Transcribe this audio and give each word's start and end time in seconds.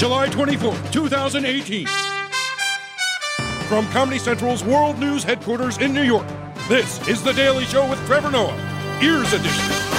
July 0.00 0.30
24th, 0.30 0.92
2018. 0.92 1.86
From 3.68 3.86
Comedy 3.88 4.18
Central's 4.18 4.64
World 4.64 4.98
News 4.98 5.22
headquarters 5.22 5.76
in 5.76 5.92
New 5.92 6.04
York, 6.04 6.26
this 6.70 7.06
is 7.06 7.22
The 7.22 7.34
Daily 7.34 7.66
Show 7.66 7.86
with 7.86 7.98
Trevor 8.06 8.30
Noah, 8.30 8.98
Ears 9.02 9.30
Edition. 9.34 9.89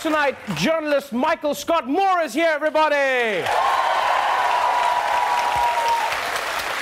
Tonight, 0.00 0.36
journalist 0.56 1.12
Michael 1.12 1.54
Scott 1.54 1.86
Moore 1.86 2.22
is 2.22 2.32
here, 2.32 2.50
everybody. 2.50 3.44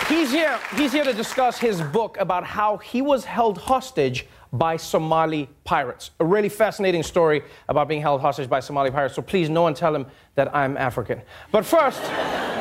He's 0.08 0.30
here. 0.30 0.58
He's 0.76 0.92
here 0.92 1.04
to 1.04 1.12
discuss 1.12 1.58
his 1.58 1.82
book 1.82 2.16
about 2.20 2.44
how 2.44 2.76
he 2.76 3.02
was 3.02 3.24
held 3.24 3.58
hostage 3.58 4.26
by 4.52 4.76
Somali 4.76 5.48
pirates. 5.64 6.12
A 6.20 6.24
really 6.24 6.48
fascinating 6.48 7.02
story 7.02 7.42
about 7.68 7.88
being 7.88 8.00
held 8.00 8.20
hostage 8.20 8.48
by 8.48 8.60
Somali 8.60 8.90
pirates. 8.90 9.16
So 9.16 9.22
please, 9.22 9.50
no 9.50 9.62
one 9.62 9.74
tell 9.74 9.94
him 9.94 10.06
that 10.36 10.54
I'm 10.54 10.76
African. 10.76 11.20
But 11.50 11.66
first, 11.66 12.00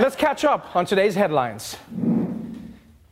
let's 0.02 0.16
catch 0.16 0.44
up 0.44 0.76
on 0.76 0.88
today's 0.88 1.14
headlines. 1.14 1.78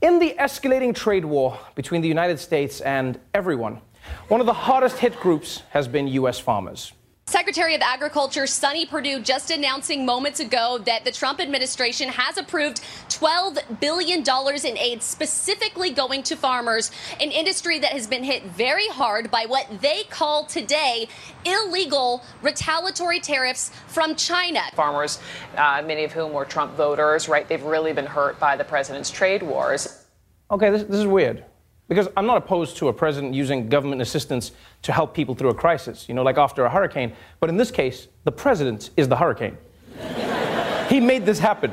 In 0.02 0.20
the 0.20 0.36
escalating 0.40 0.96
trade 0.96 1.26
war 1.26 1.60
between 1.76 2.02
the 2.02 2.08
United 2.08 2.40
States 2.40 2.82
and 2.82 3.20
everyone, 3.36 3.82
one 4.30 4.40
of 4.40 4.48
the 4.48 4.54
hardest 4.54 4.98
hit 4.98 5.16
groups 5.20 5.62
has 5.70 5.88
been 5.88 6.08
U.S. 6.08 6.40
farmers. 6.40 6.92
Secretary 7.28 7.74
of 7.74 7.82
Agriculture 7.82 8.46
Sonny 8.46 8.86
Perdue 8.86 9.20
just 9.20 9.50
announcing 9.50 10.06
moments 10.06 10.40
ago 10.40 10.78
that 10.86 11.04
the 11.04 11.12
Trump 11.12 11.42
administration 11.42 12.08
has 12.08 12.38
approved 12.38 12.82
$12 13.10 13.80
billion 13.82 14.20
in 14.20 14.78
aid 14.78 15.02
specifically 15.02 15.90
going 15.90 16.22
to 16.22 16.36
farmers, 16.36 16.92
an 17.20 17.32
industry 17.32 17.80
that 17.80 17.92
has 17.92 18.06
been 18.06 18.24
hit 18.24 18.44
very 18.44 18.88
hard 18.90 19.32
by 19.32 19.46
what 19.48 19.68
they 19.82 20.04
call 20.04 20.46
today 20.46 21.10
illegal 21.46 22.24
retaliatory 22.44 23.20
tariffs 23.20 23.72
from 23.88 24.16
China. 24.16 24.62
farmers, 24.76 25.20
uh, 25.58 25.82
many 25.84 26.04
of 26.04 26.14
whom 26.14 26.32
were 26.32 26.46
Trump 26.46 26.76
voters, 26.76 27.28
right? 27.28 27.50
They've 27.50 27.64
really 27.64 27.92
been 27.92 28.06
hurt 28.06 28.40
by 28.40 28.56
the 28.56 28.64
president's 28.64 29.10
trade 29.10 29.42
wars. 29.42 30.06
Okay, 30.52 30.70
this, 30.70 30.84
this 30.84 31.00
is 31.00 31.08
weird. 31.08 31.44
Because 31.88 32.08
I'm 32.18 32.26
not 32.26 32.38
opposed 32.38 32.78
to 32.78 32.88
a 32.88 32.94
president 32.94 33.34
using 33.36 33.70
government 33.70 34.02
assistance 34.02 34.52
to 34.82 34.92
help 34.92 35.14
people 35.14 35.36
through 35.36 35.50
a 35.50 35.54
crisis, 35.54 36.10
you 36.10 36.16
know, 36.16 36.24
like 36.24 36.38
after 36.38 36.66
a 36.66 36.70
hurricane. 36.70 37.14
But 37.40 37.50
in 37.50 37.58
this 37.58 37.70
case, 37.70 38.08
the 38.24 38.32
president 38.32 38.90
is 38.98 39.08
the 39.08 39.16
hurricane. 39.16 39.58
he 40.90 41.00
made 41.00 41.26
this 41.26 41.38
happen. 41.38 41.72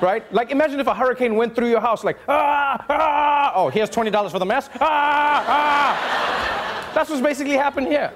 Right? 0.00 0.30
Like, 0.32 0.50
imagine 0.50 0.78
if 0.78 0.86
a 0.86 0.94
hurricane 0.94 1.34
went 1.34 1.56
through 1.56 1.70
your 1.70 1.80
house, 1.80 2.04
like, 2.04 2.18
ah, 2.28 2.84
ah, 2.88 3.52
oh, 3.56 3.68
here's 3.68 3.90
$20 3.90 4.30
for 4.30 4.38
the 4.38 4.46
mess, 4.46 4.68
ah, 4.80 5.44
ah. 5.48 6.90
That's 6.94 7.10
what's 7.10 7.22
basically 7.22 7.56
happened 7.56 7.88
here. 7.88 8.12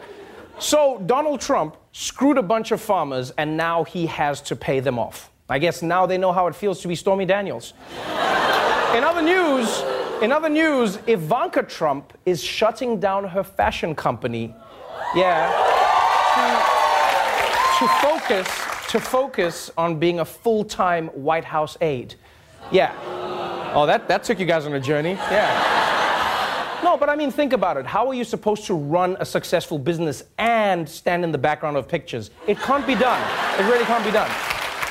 So, 0.59 1.03
Donald 1.07 1.41
Trump 1.41 1.77
screwed 1.93 2.39
a 2.39 2.43
bunch 2.43 2.71
of 2.71 2.81
farmers, 2.81 3.33
and 3.33 3.57
now 3.57 3.83
he 3.83 4.07
has 4.07 4.41
to 4.43 4.55
pay 4.55 4.79
them 4.79 4.99
off. 4.99 5.31
I 5.49 5.59
guess 5.59 5.83
now 5.83 6.07
they 6.07 6.19
know 6.19 6.33
how 6.33 6.47
it 6.47 6.55
feels 6.55 6.81
to 6.83 6.89
be 6.89 6.95
Stormy 6.95 7.27
Daniels. 7.27 7.75
In 8.95 9.03
other 9.03 9.23
news, 9.23 9.83
in 10.23 10.33
other 10.33 10.49
news, 10.49 10.99
Ivanka 11.07 11.63
Trump 11.63 12.13
is 12.25 12.43
shutting 12.43 13.01
down 13.01 13.25
her 13.25 13.43
fashion 13.43 13.95
company. 13.95 14.55
Yeah. 15.15 15.49
To, 17.79 17.85
to 17.85 17.93
focus 18.01 18.73
to 18.93 19.01
focus 19.01 19.71
on 19.79 19.99
being 19.99 20.21
a 20.21 20.25
full-time 20.25 21.09
White 21.09 21.47
House 21.47 21.79
aide. 21.81 22.15
Yeah. 22.71 22.95
Oh, 23.75 23.87
that, 23.87 24.07
that 24.09 24.23
took 24.23 24.39
you 24.39 24.45
guys 24.45 24.67
on 24.67 24.75
a 24.75 24.81
journey. 24.81 25.13
Yeah. 25.13 26.81
No, 26.85 26.99
but 26.99 27.09
I 27.09 27.17
mean, 27.17 27.31
think 27.31 27.55
about 27.55 27.79
it. 27.79 27.87
How 27.87 28.07
are 28.09 28.13
you 28.13 28.23
supposed 28.23 28.67
to 28.67 28.75
run 28.75 29.17
a 29.19 29.25
successful 29.25 29.79
business 29.79 30.25
and 30.37 30.87
stand 30.87 31.25
in 31.25 31.33
the 31.33 31.39
background 31.39 31.79
of 31.79 31.89
pictures? 31.89 32.31
It 32.47 32.59
can't 32.59 32.87
be 32.87 32.95
done. 32.95 33.19
It 33.59 33.63
really 33.63 33.87
can't 33.87 34.05
be 34.05 34.11
done. 34.11 34.31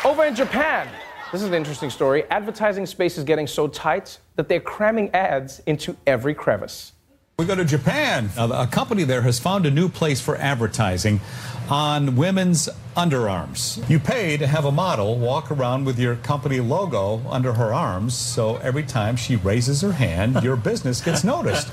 Over 0.04 0.26
in 0.26 0.34
Japan, 0.34 0.88
this 1.32 1.42
is 1.42 1.48
an 1.48 1.54
interesting 1.54 1.90
story. 1.90 2.24
Advertising 2.30 2.86
space 2.86 3.18
is 3.18 3.24
getting 3.24 3.48
so 3.48 3.68
tight 3.68 4.20
that 4.36 4.50
they're 4.50 4.60
cramming 4.60 5.10
ads 5.14 5.60
into 5.66 5.96
every 6.06 6.34
crevice. 6.34 6.92
We 7.40 7.46
go 7.46 7.56
to 7.56 7.66
Japan. 7.66 8.30
A, 8.38 8.48
a 8.50 8.68
company 8.68 9.04
there 9.04 9.22
has 9.22 9.40
found 9.40 9.66
a 9.66 9.72
new 9.72 9.90
place 9.90 10.22
for 10.22 10.36
advertising 10.36 11.22
on 11.70 12.16
women's 12.16 12.70
underarms. 12.98 13.90
You 13.90 13.98
pay 13.98 14.36
to 14.38 14.46
have 14.46 14.66
a 14.66 14.72
model 14.72 15.18
walk 15.18 15.50
around 15.50 15.86
with 15.86 15.98
your 15.98 16.18
company 16.18 16.60
logo 16.60 17.22
under 17.30 17.54
her 17.54 17.74
arms, 17.74 18.16
so 18.16 18.58
every 18.58 18.84
time 18.84 19.16
she 19.16 19.38
raises 19.38 19.82
her 19.82 19.94
hand, 19.94 20.44
your 20.44 20.58
business 20.58 21.02
gets 21.02 21.24
noticed. 21.24 21.70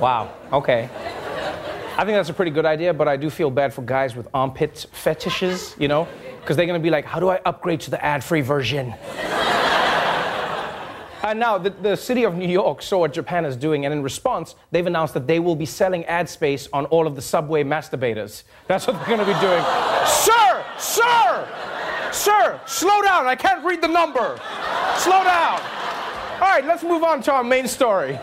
Wow, 0.00 0.32
okay. 0.52 0.88
I 1.96 2.04
think 2.04 2.16
that's 2.16 2.28
a 2.28 2.34
pretty 2.34 2.50
good 2.50 2.66
idea, 2.66 2.92
but 2.92 3.06
I 3.06 3.16
do 3.16 3.30
feel 3.30 3.50
bad 3.50 3.72
for 3.72 3.82
guys 3.82 4.16
with 4.16 4.26
armpit 4.34 4.86
fetishes, 4.90 5.76
you 5.78 5.86
know? 5.86 6.08
Because 6.40 6.56
they're 6.56 6.66
gonna 6.66 6.80
be 6.80 6.90
like, 6.90 7.04
how 7.04 7.20
do 7.20 7.28
I 7.28 7.40
upgrade 7.44 7.80
to 7.82 7.90
the 7.90 8.04
ad 8.04 8.24
free 8.24 8.40
version? 8.40 8.94
And 11.24 11.40
now, 11.40 11.56
the, 11.56 11.70
the 11.70 11.96
city 11.96 12.24
of 12.24 12.36
New 12.36 12.46
York 12.46 12.82
saw 12.82 12.98
what 12.98 13.14
Japan 13.14 13.46
is 13.46 13.56
doing, 13.56 13.86
and 13.86 13.94
in 13.94 14.02
response, 14.02 14.56
they've 14.70 14.86
announced 14.86 15.14
that 15.14 15.26
they 15.26 15.38
will 15.38 15.56
be 15.56 15.64
selling 15.64 16.04
ad 16.04 16.28
space 16.28 16.68
on 16.70 16.84
all 16.86 17.06
of 17.06 17.16
the 17.16 17.22
subway 17.22 17.64
masturbators. 17.64 18.42
That's 18.68 18.86
what 18.86 18.96
they're 18.96 19.16
gonna 19.16 19.24
be 19.24 19.40
doing. 19.40 19.64
sir! 20.04 20.64
Sir! 20.76 21.48
Sir! 22.12 22.60
Slow 22.66 23.00
down, 23.00 23.24
I 23.24 23.36
can't 23.36 23.64
read 23.64 23.80
the 23.80 23.88
number. 23.88 24.38
Slow 24.98 25.24
down. 25.24 25.62
All 26.42 26.50
right, 26.50 26.62
let's 26.66 26.82
move 26.82 27.02
on 27.02 27.22
to 27.22 27.32
our 27.32 27.42
main 27.42 27.68
story. 27.68 28.18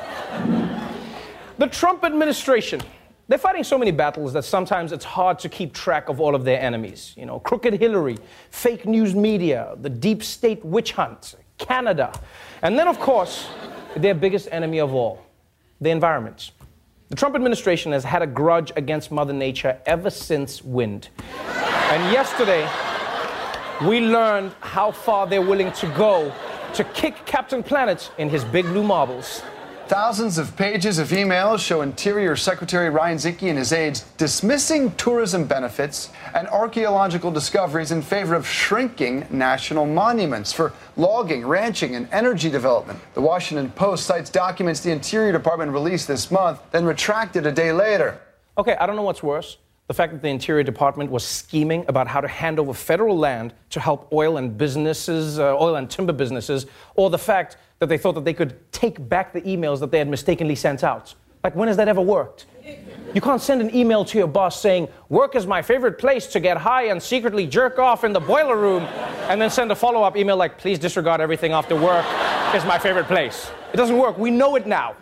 The 1.58 1.68
Trump 1.68 2.04
administration. 2.04 2.82
They're 3.28 3.38
fighting 3.38 3.64
so 3.64 3.78
many 3.78 3.92
battles 3.92 4.34
that 4.34 4.44
sometimes 4.44 4.92
it's 4.92 5.06
hard 5.06 5.40
to 5.40 5.50
keep 5.50 5.74
track 5.74 6.10
of 6.10 6.20
all 6.20 6.36
of 6.36 6.44
their 6.44 6.60
enemies. 6.60 7.14
You 7.16 7.26
know, 7.26 7.40
crooked 7.40 7.74
Hillary, 7.74 8.18
fake 8.50 8.86
news 8.86 9.16
media, 9.16 9.76
the 9.82 9.90
deep 9.90 10.24
state 10.24 10.64
witch 10.66 10.92
hunt, 10.92 11.36
Canada. 11.58 12.12
And 12.62 12.78
then, 12.78 12.88
of 12.88 13.00
course, 13.00 13.48
their 13.96 14.14
biggest 14.14 14.50
enemy 14.52 14.80
of 14.80 14.94
all, 14.94 15.24
the 15.80 15.90
environment. 15.90 16.52
The 17.10 17.16
Trump 17.16 17.36
administration 17.36 17.92
has 17.92 18.04
had 18.04 18.22
a 18.22 18.28
grudge 18.28 18.72
against 18.76 19.12
Mother 19.12 19.34
Nature 19.34 19.80
ever 19.86 20.10
since 20.10 20.64
wind. 20.64 21.10
And 21.46 22.12
yesterday, 22.12 22.70
we 23.86 24.00
learned 24.00 24.54
how 24.62 24.92
far 24.92 25.28
they're 25.28 25.42
willing 25.42 25.72
to 25.74 25.88
go 25.88 26.34
to 26.74 26.84
kick 26.86 27.26
Captain 27.26 27.64
Planet 27.64 28.12
in 28.18 28.30
his 28.30 28.46
big 28.46 28.66
blue 28.66 28.84
marbles. 28.84 29.42
Thousands 29.92 30.38
of 30.38 30.56
pages 30.56 31.00
of 31.00 31.10
emails 31.10 31.60
show 31.60 31.82
Interior 31.82 32.38
Secretary 32.38 32.90
Ryan 32.90 33.18
Zinke 33.18 33.50
and 33.50 33.58
his 33.58 33.74
aides 33.74 34.06
dismissing 34.16 34.96
tourism 34.96 35.44
benefits 35.44 36.12
and 36.34 36.48
archaeological 36.48 37.30
discoveries 37.30 37.92
in 37.92 38.02
favor 38.02 38.34
of 38.34 38.48
shrinking 38.48 39.28
national 39.30 39.86
monuments 39.86 40.54
for 40.54 40.72
logging, 40.96 41.46
ranching, 41.46 41.96
and 41.96 42.08
energy 42.14 42.50
development. 42.50 43.02
The 43.16 43.22
Washington 43.22 43.70
Post 43.72 44.06
cites 44.06 44.30
documents 44.30 44.80
the 44.80 44.92
Interior 44.92 45.34
Department 45.34 45.74
released 45.74 46.08
this 46.08 46.32
month, 46.32 46.62
then 46.72 46.86
retracted 46.86 47.46
a 47.46 47.52
day 47.52 47.74
later. 47.74 48.18
Okay, 48.58 48.78
I 48.80 48.86
don't 48.86 48.96
know 48.96 49.02
what's 49.02 49.22
worse. 49.22 49.58
The 49.92 49.96
fact 49.96 50.14
that 50.14 50.22
the 50.22 50.30
Interior 50.30 50.64
Department 50.64 51.12
was 51.12 51.22
scheming 51.22 51.84
about 51.90 52.08
how 52.08 52.22
to 52.22 52.28
hand 52.30 52.60
over 52.60 52.74
federal 52.74 53.18
land 53.18 53.54
to 53.72 53.82
help 53.82 54.08
oil 54.14 54.38
and 54.38 54.58
businesses, 54.58 55.38
uh, 55.38 55.54
oil 55.60 55.76
and 55.76 55.90
timber 55.90 56.14
businesses, 56.14 56.66
or 56.96 57.10
the 57.10 57.18
fact 57.18 57.58
that 57.80 57.90
they 57.90 57.98
thought 57.98 58.16
that 58.16 58.24
they 58.24 58.34
could 58.34 58.72
take 58.72 59.10
back 59.10 59.34
the 59.34 59.42
emails 59.42 59.82
that 59.82 59.92
they 59.92 59.98
had 59.98 60.08
mistakenly 60.08 60.56
sent 60.56 60.86
out. 60.86 61.14
Like, 61.44 61.58
when 61.58 61.68
has 61.68 61.76
that 61.76 61.90
ever 61.90 62.00
worked? 62.00 62.46
You 63.14 63.20
can't 63.20 63.42
send 63.42 63.60
an 63.60 63.76
email 63.76 64.06
to 64.06 64.18
your 64.18 64.28
boss 64.28 64.62
saying, 64.62 64.88
Work 65.10 65.36
is 65.36 65.46
my 65.46 65.62
favorite 65.62 65.98
place 65.98 66.26
to 66.28 66.40
get 66.40 66.56
high 66.56 66.84
and 66.84 67.04
secretly 67.04 67.46
jerk 67.46 67.78
off 67.78 68.06
in 68.06 68.14
the 68.14 68.22
boiler 68.22 68.56
room, 68.56 68.84
and 69.28 69.42
then 69.42 69.50
send 69.50 69.74
a 69.74 69.76
follow 69.76 70.04
up 70.04 70.16
email 70.16 70.38
like, 70.38 70.58
Please 70.58 70.80
disregard 70.80 71.20
everything 71.20 71.52
after 71.52 71.76
work 71.76 72.06
is 72.56 72.64
my 72.64 72.80
favorite 72.80 73.08
place. 73.08 73.52
It 73.74 73.76
doesn't 73.76 73.98
work. 73.98 74.18
We 74.18 74.32
know 74.32 74.56
it 74.56 74.66
now. 74.66 74.96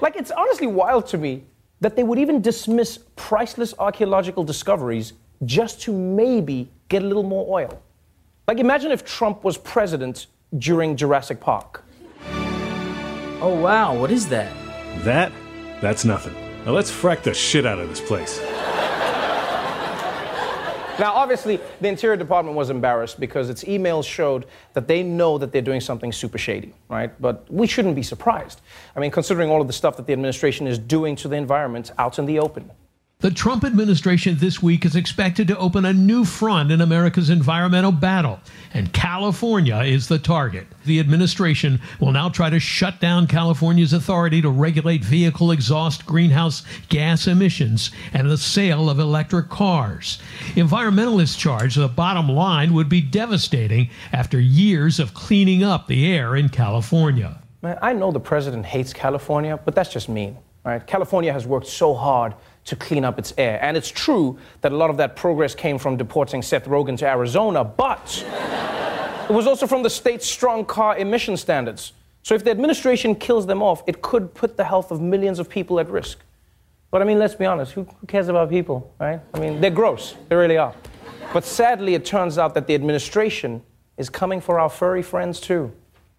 Like, 0.00 0.14
it's 0.14 0.30
honestly 0.30 0.68
wild 0.68 1.08
to 1.08 1.18
me 1.18 1.46
that 1.80 1.96
they 1.96 2.02
would 2.02 2.18
even 2.18 2.40
dismiss 2.40 2.98
priceless 3.16 3.74
archaeological 3.78 4.44
discoveries 4.44 5.12
just 5.44 5.80
to 5.82 5.92
maybe 5.92 6.68
get 6.88 7.02
a 7.02 7.06
little 7.06 7.22
more 7.22 7.46
oil. 7.60 7.82
Like, 8.46 8.58
imagine 8.58 8.92
if 8.92 9.04
Trump 9.04 9.44
was 9.44 9.56
president 9.58 10.26
during 10.58 10.96
Jurassic 10.96 11.40
Park. 11.40 11.84
Oh, 13.40 13.58
wow, 13.60 13.94
what 13.94 14.10
is 14.10 14.28
that? 14.28 14.52
That? 15.04 15.32
That's 15.80 16.04
nothing. 16.04 16.34
Now 16.64 16.72
let's 16.72 16.90
frack 16.90 17.22
the 17.22 17.34
shit 17.34 17.66
out 17.66 17.78
of 17.78 17.88
this 17.88 18.00
place. 18.00 18.40
Now, 20.98 21.12
obviously, 21.12 21.58
the 21.80 21.88
Interior 21.88 22.16
Department 22.16 22.56
was 22.56 22.70
embarrassed 22.70 23.18
because 23.18 23.50
its 23.50 23.64
emails 23.64 24.04
showed 24.04 24.46
that 24.74 24.86
they 24.86 25.02
know 25.02 25.38
that 25.38 25.50
they're 25.50 25.62
doing 25.62 25.80
something 25.80 26.12
super 26.12 26.38
shady, 26.38 26.72
right? 26.88 27.10
But 27.20 27.50
we 27.52 27.66
shouldn't 27.66 27.96
be 27.96 28.02
surprised. 28.02 28.60
I 28.94 29.00
mean, 29.00 29.10
considering 29.10 29.50
all 29.50 29.60
of 29.60 29.66
the 29.66 29.72
stuff 29.72 29.96
that 29.96 30.06
the 30.06 30.12
administration 30.12 30.68
is 30.68 30.78
doing 30.78 31.16
to 31.16 31.28
the 31.28 31.36
environment 31.36 31.90
out 31.98 32.18
in 32.18 32.26
the 32.26 32.38
open. 32.38 32.70
The 33.24 33.30
Trump 33.30 33.64
administration 33.64 34.36
this 34.36 34.62
week 34.62 34.84
is 34.84 34.96
expected 34.96 35.48
to 35.48 35.56
open 35.56 35.86
a 35.86 35.94
new 35.94 36.26
front 36.26 36.70
in 36.70 36.82
America's 36.82 37.30
environmental 37.30 37.90
battle, 37.90 38.38
and 38.74 38.92
California 38.92 39.78
is 39.78 40.06
the 40.06 40.18
target. 40.18 40.66
The 40.84 41.00
administration 41.00 41.80
will 41.98 42.12
now 42.12 42.28
try 42.28 42.50
to 42.50 42.60
shut 42.60 43.00
down 43.00 43.26
California's 43.26 43.94
authority 43.94 44.42
to 44.42 44.50
regulate 44.50 45.02
vehicle 45.02 45.52
exhaust 45.52 46.04
greenhouse 46.04 46.64
gas 46.90 47.26
emissions 47.26 47.90
and 48.12 48.30
the 48.30 48.36
sale 48.36 48.90
of 48.90 48.98
electric 48.98 49.48
cars. 49.48 50.18
Environmentalists 50.54 51.38
charge 51.38 51.76
the 51.76 51.88
bottom 51.88 52.28
line 52.28 52.74
would 52.74 52.90
be 52.90 53.00
devastating 53.00 53.88
after 54.12 54.38
years 54.38 55.00
of 55.00 55.14
cleaning 55.14 55.64
up 55.64 55.86
the 55.86 56.12
air 56.12 56.36
in 56.36 56.50
California. 56.50 57.40
Man, 57.62 57.78
I 57.80 57.94
know 57.94 58.12
the 58.12 58.20
president 58.20 58.66
hates 58.66 58.92
California, 58.92 59.58
but 59.64 59.74
that's 59.74 59.90
just 59.90 60.10
mean, 60.10 60.36
right? 60.62 60.86
California 60.86 61.32
has 61.32 61.46
worked 61.46 61.68
so 61.68 61.94
hard 61.94 62.34
to 62.64 62.76
clean 62.76 63.04
up 63.04 63.18
its 63.18 63.34
air. 63.36 63.58
And 63.62 63.76
it's 63.76 63.90
true 63.90 64.38
that 64.62 64.72
a 64.72 64.76
lot 64.76 64.90
of 64.90 64.96
that 64.96 65.16
progress 65.16 65.54
came 65.54 65.78
from 65.78 65.96
deporting 65.96 66.42
Seth 66.42 66.64
Rogen 66.66 66.96
to 66.98 67.06
Arizona, 67.06 67.64
but 67.64 68.24
it 69.28 69.32
was 69.32 69.46
also 69.46 69.66
from 69.66 69.82
the 69.82 69.90
state's 69.90 70.26
strong 70.28 70.64
car 70.64 70.96
emission 70.96 71.36
standards. 71.36 71.92
So 72.22 72.34
if 72.34 72.42
the 72.42 72.50
administration 72.50 73.14
kills 73.14 73.46
them 73.46 73.62
off, 73.62 73.82
it 73.86 74.00
could 74.00 74.32
put 74.32 74.56
the 74.56 74.64
health 74.64 74.90
of 74.90 75.00
millions 75.00 75.38
of 75.38 75.48
people 75.48 75.78
at 75.78 75.90
risk. 75.90 76.20
But 76.90 77.02
I 77.02 77.04
mean, 77.04 77.18
let's 77.18 77.34
be 77.34 77.44
honest, 77.44 77.72
who, 77.72 77.82
who 77.82 78.06
cares 78.06 78.28
about 78.28 78.48
people, 78.48 78.94
right? 78.98 79.20
I 79.34 79.38
mean, 79.38 79.60
they're 79.60 79.70
gross, 79.70 80.14
they 80.28 80.36
really 80.36 80.56
are. 80.56 80.74
But 81.32 81.44
sadly, 81.44 81.94
it 81.94 82.04
turns 82.04 82.38
out 82.38 82.54
that 82.54 82.66
the 82.66 82.74
administration 82.74 83.62
is 83.96 84.08
coming 84.08 84.40
for 84.40 84.58
our 84.58 84.68
furry 84.68 85.02
friends 85.02 85.40
too. 85.40 85.72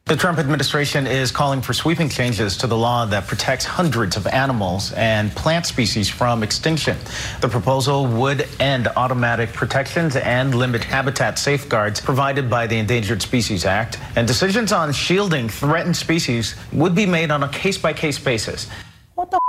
The 0.08 0.16
Trump 0.16 0.38
administration 0.38 1.08
is 1.08 1.32
calling 1.32 1.64
for 1.64 1.74
sweeping 1.74 2.10
changes 2.10 2.58
to 2.58 2.68
the 2.68 2.78
law 2.78 3.08
that 3.08 3.26
protects 3.26 3.66
hundreds 3.66 4.16
of 4.16 4.28
animals 4.28 4.92
and 4.92 5.32
plant 5.32 5.66
species 5.66 6.08
from 6.08 6.44
extinction. 6.44 6.96
The 7.42 7.48
proposal 7.48 8.06
would 8.06 8.48
end 8.60 8.88
automatic 8.98 9.52
protections 9.52 10.16
and 10.16 10.54
limit 10.54 10.84
habitat 10.84 11.40
safeguards 11.40 12.00
provided 12.00 12.52
by 12.52 12.68
the 12.68 12.78
Endangered 12.78 13.20
Species 13.24 13.66
Act, 13.66 13.98
and 14.16 14.28
decisions 14.28 14.72
on 14.72 14.94
shielding 14.94 15.50
threatened 15.50 15.98
species 15.98 16.54
would 16.72 16.94
be 16.94 17.08
made 17.08 17.32
on 17.32 17.42
a 17.42 17.50
case 17.50 17.80
by 17.80 17.92
case 17.92 18.20
basis. 18.20 18.70
What 19.16 19.32
the? 19.32 19.40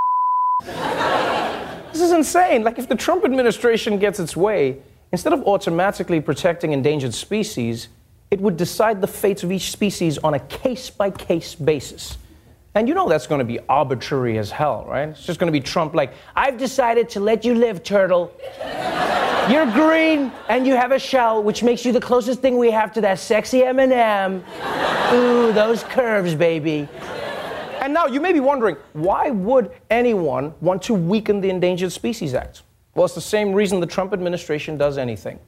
this 1.92 2.00
is 2.00 2.12
insane. 2.12 2.64
Like, 2.64 2.78
if 2.78 2.88
the 2.88 2.96
Trump 2.96 3.26
administration 3.26 3.98
gets 3.98 4.18
its 4.18 4.34
way, 4.34 4.78
instead 5.12 5.34
of 5.34 5.42
automatically 5.42 6.22
protecting 6.22 6.72
endangered 6.72 7.12
species, 7.12 7.88
it 8.30 8.40
would 8.40 8.56
decide 8.56 9.00
the 9.00 9.06
fates 9.06 9.42
of 9.42 9.52
each 9.52 9.70
species 9.70 10.18
on 10.18 10.34
a 10.34 10.40
case 10.40 10.90
by 10.90 11.10
case 11.10 11.54
basis. 11.54 12.18
And 12.74 12.88
you 12.88 12.94
know 12.94 13.08
that's 13.08 13.26
going 13.26 13.38
to 13.38 13.44
be 13.44 13.58
arbitrary 13.68 14.36
as 14.36 14.50
hell, 14.50 14.84
right? 14.86 15.08
It's 15.08 15.24
just 15.24 15.40
going 15.40 15.50
to 15.50 15.52
be 15.52 15.62
Trump 15.62 15.94
like, 15.94 16.12
I've 16.34 16.58
decided 16.58 17.08
to 17.10 17.20
let 17.20 17.44
you 17.44 17.54
live, 17.54 17.82
turtle. 17.82 18.32
You're 19.50 19.70
green 19.70 20.32
and 20.48 20.66
you 20.66 20.74
have 20.74 20.92
a 20.92 20.98
shell, 20.98 21.42
which 21.42 21.62
makes 21.62 21.84
you 21.84 21.92
the 21.92 22.00
closest 22.00 22.40
thing 22.40 22.58
we 22.58 22.70
have 22.72 22.92
to 22.94 23.00
that 23.00 23.18
sexy 23.20 23.62
M&M. 23.62 24.44
Ooh, 25.14 25.52
those 25.52 25.84
curves, 25.84 26.34
baby. 26.34 26.88
And 27.80 27.94
now 27.94 28.06
you 28.06 28.20
may 28.20 28.32
be 28.32 28.40
wondering, 28.40 28.76
why 28.92 29.30
would 29.30 29.70
anyone 29.88 30.52
want 30.60 30.82
to 30.82 30.94
weaken 30.94 31.40
the 31.40 31.48
Endangered 31.48 31.92
Species 31.92 32.34
Act? 32.34 32.62
Well, 32.94 33.04
it's 33.04 33.14
the 33.14 33.20
same 33.20 33.52
reason 33.52 33.78
the 33.78 33.86
Trump 33.86 34.12
administration 34.12 34.76
does 34.76 34.98
anything 34.98 35.38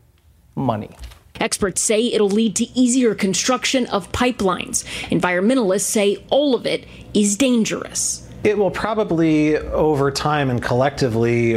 money. 0.55 0.91
Experts 1.40 1.81
say 1.81 2.12
it'll 2.12 2.29
lead 2.29 2.56
to 2.56 2.67
easier 2.79 3.14
construction 3.14 3.87
of 3.87 4.11
pipelines. 4.12 4.85
Environmentalists 5.11 5.82
say 5.82 6.23
all 6.31 6.55
of 6.55 6.67
it 6.67 6.87
is 7.14 7.37
dangerous. 7.37 8.25
It 8.44 8.56
will 8.56 8.70
probably, 8.70 9.56
over 9.56 10.12
time 10.12 10.49
and 10.49 10.62
collectively, 10.62 11.55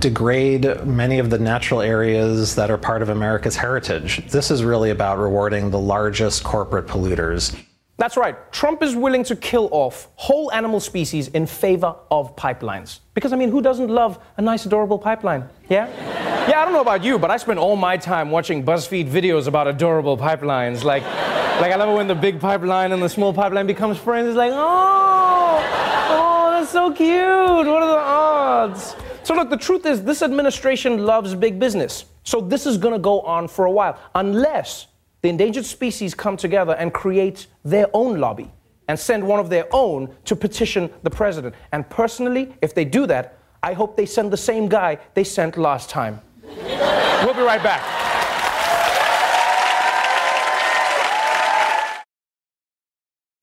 degrade 0.00 0.84
many 0.84 1.18
of 1.18 1.30
the 1.30 1.38
natural 1.38 1.80
areas 1.80 2.56
that 2.56 2.70
are 2.70 2.76
part 2.76 3.00
of 3.00 3.08
America's 3.08 3.56
heritage. 3.56 4.26
This 4.28 4.50
is 4.50 4.62
really 4.62 4.90
about 4.90 5.18
rewarding 5.18 5.70
the 5.70 5.78
largest 5.78 6.44
corporate 6.44 6.86
polluters. 6.86 7.56
That's 8.00 8.16
right. 8.16 8.50
Trump 8.50 8.82
is 8.82 8.96
willing 8.96 9.24
to 9.24 9.36
kill 9.36 9.68
off 9.72 10.08
whole 10.14 10.50
animal 10.52 10.80
species 10.80 11.28
in 11.28 11.44
favor 11.44 11.94
of 12.10 12.34
pipelines. 12.34 13.00
Because, 13.12 13.34
I 13.34 13.36
mean, 13.36 13.50
who 13.50 13.60
doesn't 13.60 13.90
love 13.90 14.18
a 14.38 14.42
nice, 14.42 14.64
adorable 14.64 14.98
pipeline? 14.98 15.46
Yeah? 15.68 15.86
Yeah, 16.48 16.62
I 16.62 16.64
don't 16.64 16.72
know 16.72 16.80
about 16.80 17.04
you, 17.04 17.18
but 17.18 17.30
I 17.30 17.36
spend 17.36 17.58
all 17.58 17.76
my 17.76 17.98
time 17.98 18.30
watching 18.30 18.64
BuzzFeed 18.64 19.06
videos 19.10 19.48
about 19.48 19.68
adorable 19.68 20.16
pipelines. 20.16 20.82
Like, 20.82 21.02
like 21.60 21.72
I 21.72 21.76
love 21.76 21.90
it 21.90 21.94
when 21.94 22.08
the 22.08 22.14
big 22.14 22.40
pipeline 22.40 22.92
and 22.92 23.02
the 23.02 23.08
small 23.10 23.34
pipeline 23.34 23.66
becomes 23.66 23.98
friends. 23.98 24.28
It's 24.28 24.36
like, 24.38 24.52
oh, 24.54 25.62
oh, 26.08 26.50
that's 26.52 26.70
so 26.72 26.90
cute. 26.94 27.10
What 27.10 27.66
are 27.66 27.86
the 27.86 27.98
odds? 27.98 28.96
So, 29.24 29.34
look, 29.34 29.50
the 29.50 29.58
truth 29.58 29.84
is, 29.84 30.02
this 30.02 30.22
administration 30.22 31.04
loves 31.04 31.34
big 31.34 31.58
business. 31.58 32.06
So, 32.24 32.40
this 32.40 32.64
is 32.64 32.78
going 32.78 32.94
to 32.94 32.98
go 32.98 33.20
on 33.20 33.46
for 33.46 33.66
a 33.66 33.70
while, 33.70 33.98
unless 34.14 34.86
the 35.22 35.28
endangered 35.28 35.64
species 35.64 36.14
come 36.14 36.36
together 36.36 36.74
and 36.74 36.92
create 36.92 37.46
their 37.64 37.88
own 37.92 38.18
lobby 38.18 38.50
and 38.88 38.98
send 38.98 39.26
one 39.26 39.38
of 39.38 39.50
their 39.50 39.66
own 39.72 40.14
to 40.24 40.34
petition 40.34 40.90
the 41.02 41.10
president. 41.10 41.54
And 41.72 41.88
personally, 41.88 42.54
if 42.62 42.74
they 42.74 42.84
do 42.84 43.06
that, 43.06 43.38
I 43.62 43.74
hope 43.74 43.96
they 43.96 44.06
send 44.06 44.32
the 44.32 44.36
same 44.36 44.68
guy 44.68 44.98
they 45.14 45.24
sent 45.24 45.56
last 45.56 45.90
time. 45.90 46.20
we'll 46.44 47.34
be 47.34 47.42
right 47.42 47.62
back. 47.62 48.00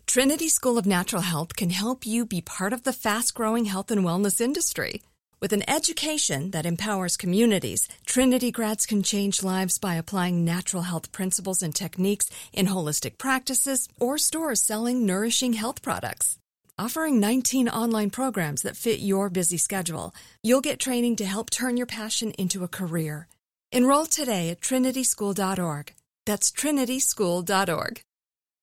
Trinity 0.08 0.50
School 0.50 0.80
of 0.80 0.88
Natural 0.88 1.22
Health 1.22 1.56
can 1.56 1.70
help 1.70 2.06
you 2.06 2.26
be 2.26 2.42
part 2.42 2.74
of 2.74 2.84
the 2.84 2.94
fast 2.94 3.36
growing 3.36 3.66
health 3.66 3.92
and 3.92 4.02
wellness 4.02 4.42
industry. 4.42 5.02
With 5.40 5.54
an 5.54 5.70
education 5.70 6.50
that 6.50 6.66
empowers 6.66 7.16
communities, 7.16 7.88
Trinity 8.08 8.52
grads 8.52 8.88
can 8.88 9.04
change 9.04 9.44
lives 9.44 9.78
by 9.78 9.94
applying 9.94 10.44
natural 10.44 10.82
health 10.82 11.12
principles 11.12 11.62
and 11.62 11.76
techniques 11.76 12.32
in 12.52 12.66
holistic 12.66 13.20
practices 13.20 13.88
or 14.00 14.18
stores 14.18 14.64
selling 14.64 15.06
nourishing 15.06 15.54
health 15.54 15.84
products. 15.84 16.40
Offering 16.80 17.20
19 17.20 17.70
online 17.70 18.10
programs 18.10 18.64
that 18.64 18.76
fit 18.76 19.00
your 19.00 19.30
busy 19.30 19.58
schedule, 19.58 20.12
you'll 20.42 20.62
get 20.70 20.80
training 20.80 21.16
to 21.18 21.26
help 21.26 21.52
turn 21.52 21.78
your 21.78 21.86
passion 21.86 22.32
into 22.32 22.64
a 22.64 22.68
career. 22.68 23.28
Enroll 23.72 24.08
today 24.08 24.50
at 24.50 24.60
trinityschool.org. 24.62 25.94
That's 26.26 26.52
trinityschool.org. 26.52 28.02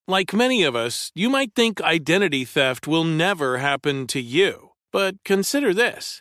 Like 0.09 0.35
many 0.35 0.65
of 0.65 0.75
us, 0.75 1.13
you 1.15 1.31
might 1.31 1.55
think 1.55 1.81
identity 1.81 2.45
theft 2.45 2.89
will 2.89 3.05
never 3.05 3.59
happen 3.59 4.09
to 4.09 4.21
you. 4.21 4.71
But 4.91 5.15
consider 5.25 5.73
this. 5.73 6.21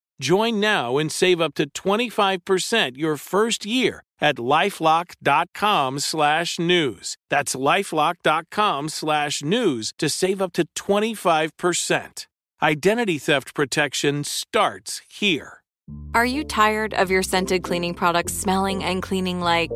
Join 0.21 0.59
now 0.59 0.99
and 0.99 1.11
save 1.11 1.41
up 1.41 1.55
to 1.55 1.67
25% 1.67 2.95
your 2.95 3.17
first 3.17 3.65
year 3.65 4.03
at 4.19 4.35
lifelock.com 4.35 5.97
slash 5.97 6.59
news. 6.59 7.17
That's 7.31 7.55
lifelock.com 7.55 8.89
slash 8.89 9.41
news 9.41 9.93
to 9.97 10.09
save 10.09 10.39
up 10.39 10.53
to 10.53 10.65
25%. 10.77 12.27
Identity 12.61 13.17
theft 13.17 13.55
protection 13.55 14.23
starts 14.23 15.01
here. 15.09 15.63
Are 16.13 16.25
you 16.25 16.43
tired 16.43 16.93
of 16.93 17.09
your 17.09 17.23
scented 17.23 17.63
cleaning 17.63 17.95
products 17.95 18.35
smelling 18.35 18.83
and 18.83 19.01
cleaning 19.01 19.41
like 19.41 19.71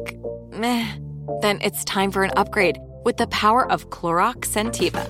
meh? 0.52 0.92
Then 1.42 1.60
it's 1.64 1.84
time 1.86 2.12
for 2.12 2.24
an 2.24 2.32
upgrade 2.38 2.78
with 3.04 3.18
the 3.18 3.28
power 3.28 3.70
of 3.72 3.90
Clorox 3.90 4.46
Scentiva. 4.46 5.10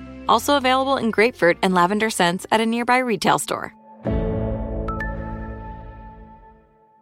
Also 0.27 0.57
available 0.57 0.97
in 0.97 1.11
grapefruit 1.11 1.57
and 1.61 1.73
lavender 1.73 2.09
scents 2.09 2.45
at 2.51 2.61
a 2.61 2.65
nearby 2.65 2.97
retail 2.97 3.39
store. 3.39 3.73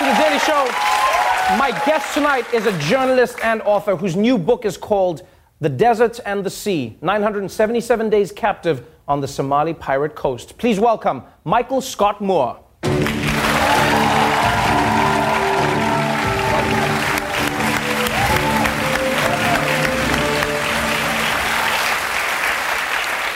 to 0.00 0.06
the 0.06 0.14
Daily 0.14 0.38
Show. 0.38 0.64
My 1.58 1.78
guest 1.84 2.14
tonight 2.14 2.54
is 2.54 2.64
a 2.64 2.78
journalist 2.78 3.36
and 3.42 3.60
author 3.62 3.96
whose 3.96 4.16
new 4.16 4.38
book 4.38 4.64
is 4.64 4.78
called 4.78 5.26
The 5.60 5.68
Desert 5.68 6.20
and 6.24 6.42
the 6.42 6.48
Sea 6.48 6.96
977 7.02 8.08
Days 8.08 8.32
Captive 8.32 8.86
on 9.06 9.20
the 9.20 9.28
Somali 9.28 9.74
Pirate 9.74 10.14
Coast. 10.14 10.56
Please 10.56 10.80
welcome 10.80 11.22
Michael 11.44 11.82
Scott 11.82 12.22
Moore. 12.22 12.58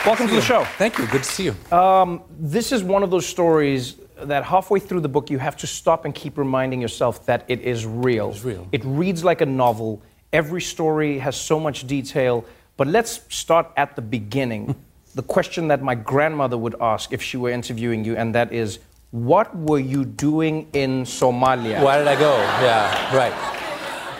Welcome 0.07 0.29
to 0.29 0.35
the 0.35 0.41
show. 0.41 0.65
Thank 0.79 0.97
you. 0.97 1.07
Good 1.09 1.25
to 1.25 1.29
see 1.29 1.45
you. 1.45 1.77
Um, 1.77 2.23
this 2.31 2.73
is 2.73 2.83
one 2.83 3.03
of 3.03 3.11
those 3.11 3.27
stories 3.27 3.97
that 4.17 4.45
halfway 4.45 4.81
through 4.81 5.01
the 5.01 5.09
book 5.09 5.31
you 5.31 5.39
have 5.39 5.57
to 5.59 5.67
stop 5.67 6.05
and 6.05 6.15
keep 6.15 6.39
reminding 6.39 6.81
yourself 6.81 7.27
that 7.27 7.45
it 7.49 7.61
is 7.61 7.87
real. 7.87 8.31
It's 8.31 8.45
real. 8.45 8.69
It 8.73 8.83
reads 8.85 9.25
like 9.25 9.41
a 9.41 9.47
novel. 9.47 10.03
Every 10.33 10.61
story 10.61 11.19
has 11.19 11.37
so 11.37 11.59
much 11.61 11.87
detail. 11.87 12.45
But 12.77 12.89
let's 12.89 13.21
start 13.29 13.71
at 13.77 13.95
the 13.97 14.03
beginning. 14.03 14.75
the 15.15 15.23
question 15.23 15.69
that 15.69 15.83
my 15.83 15.95
grandmother 15.95 16.59
would 16.59 16.75
ask 16.81 17.13
if 17.13 17.23
she 17.23 17.37
were 17.37 17.51
interviewing 17.51 18.05
you, 18.05 18.17
and 18.17 18.35
that 18.35 18.53
is, 18.53 18.81
what 19.13 19.57
were 19.57 19.79
you 19.79 20.05
doing 20.05 20.69
in 20.73 21.05
Somalia? 21.05 21.83
Why 21.83 21.99
did 21.99 22.09
I 22.09 22.19
go? 22.19 22.37
Yeah, 22.37 23.17
right. 23.17 23.64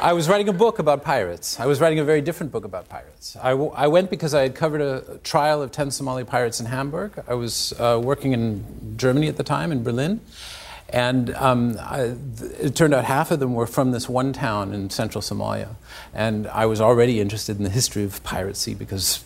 I 0.05 0.13
was 0.13 0.29
writing 0.29 0.51
a 0.51 0.53
book 0.53 0.79
about 0.81 1.03
pirates. 1.03 1.59
I 1.59 1.65
was 1.65 1.81
writing 1.81 1.99
a 1.99 2.05
very 2.05 2.21
different 2.21 2.53
book 2.53 2.67
about 2.67 2.91
pirates. 2.91 3.39
I, 3.43 3.53
w- 3.53 3.73
I 3.75 3.87
went 3.87 4.11
because 4.11 4.35
I 4.35 4.43
had 4.43 4.55
covered 4.55 4.83
a 4.83 5.19
trial 5.25 5.63
of 5.63 5.73
10 5.73 5.91
Somali 5.93 6.25
pirates 6.25 6.61
in 6.61 6.67
Hamburg. 6.67 7.25
I 7.27 7.33
was 7.33 7.73
uh, 7.81 7.99
working 8.05 8.33
in 8.35 8.99
Germany 8.99 9.29
at 9.29 9.39
the 9.39 9.43
time, 9.43 9.73
in 9.73 9.83
Berlin. 9.83 10.21
And 10.91 11.35
um, 11.37 11.79
I, 11.81 12.17
it 12.61 12.77
turned 12.77 12.93
out 12.93 13.07
half 13.07 13.31
of 13.31 13.41
them 13.41 13.55
were 13.55 13.67
from 13.67 13.93
this 13.93 14.07
one 14.07 14.35
town 14.35 14.75
in 14.75 14.91
central 14.91 15.23
Somalia. 15.23 15.75
And 16.13 16.49
I 16.49 16.67
was 16.67 16.83
already 16.83 17.19
interested 17.19 17.57
in 17.57 17.65
the 17.65 17.71
history 17.71 18.05
of 18.05 18.23
piracy 18.23 18.75
because 18.75 19.25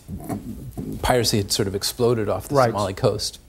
piracy 1.01 1.39
had 1.39 1.51
sort 1.51 1.67
of 1.67 1.75
exploded 1.75 2.29
off 2.29 2.47
the 2.47 2.55
Right. 2.55 2.69
Somali 2.69 2.93
coast. 2.93 3.41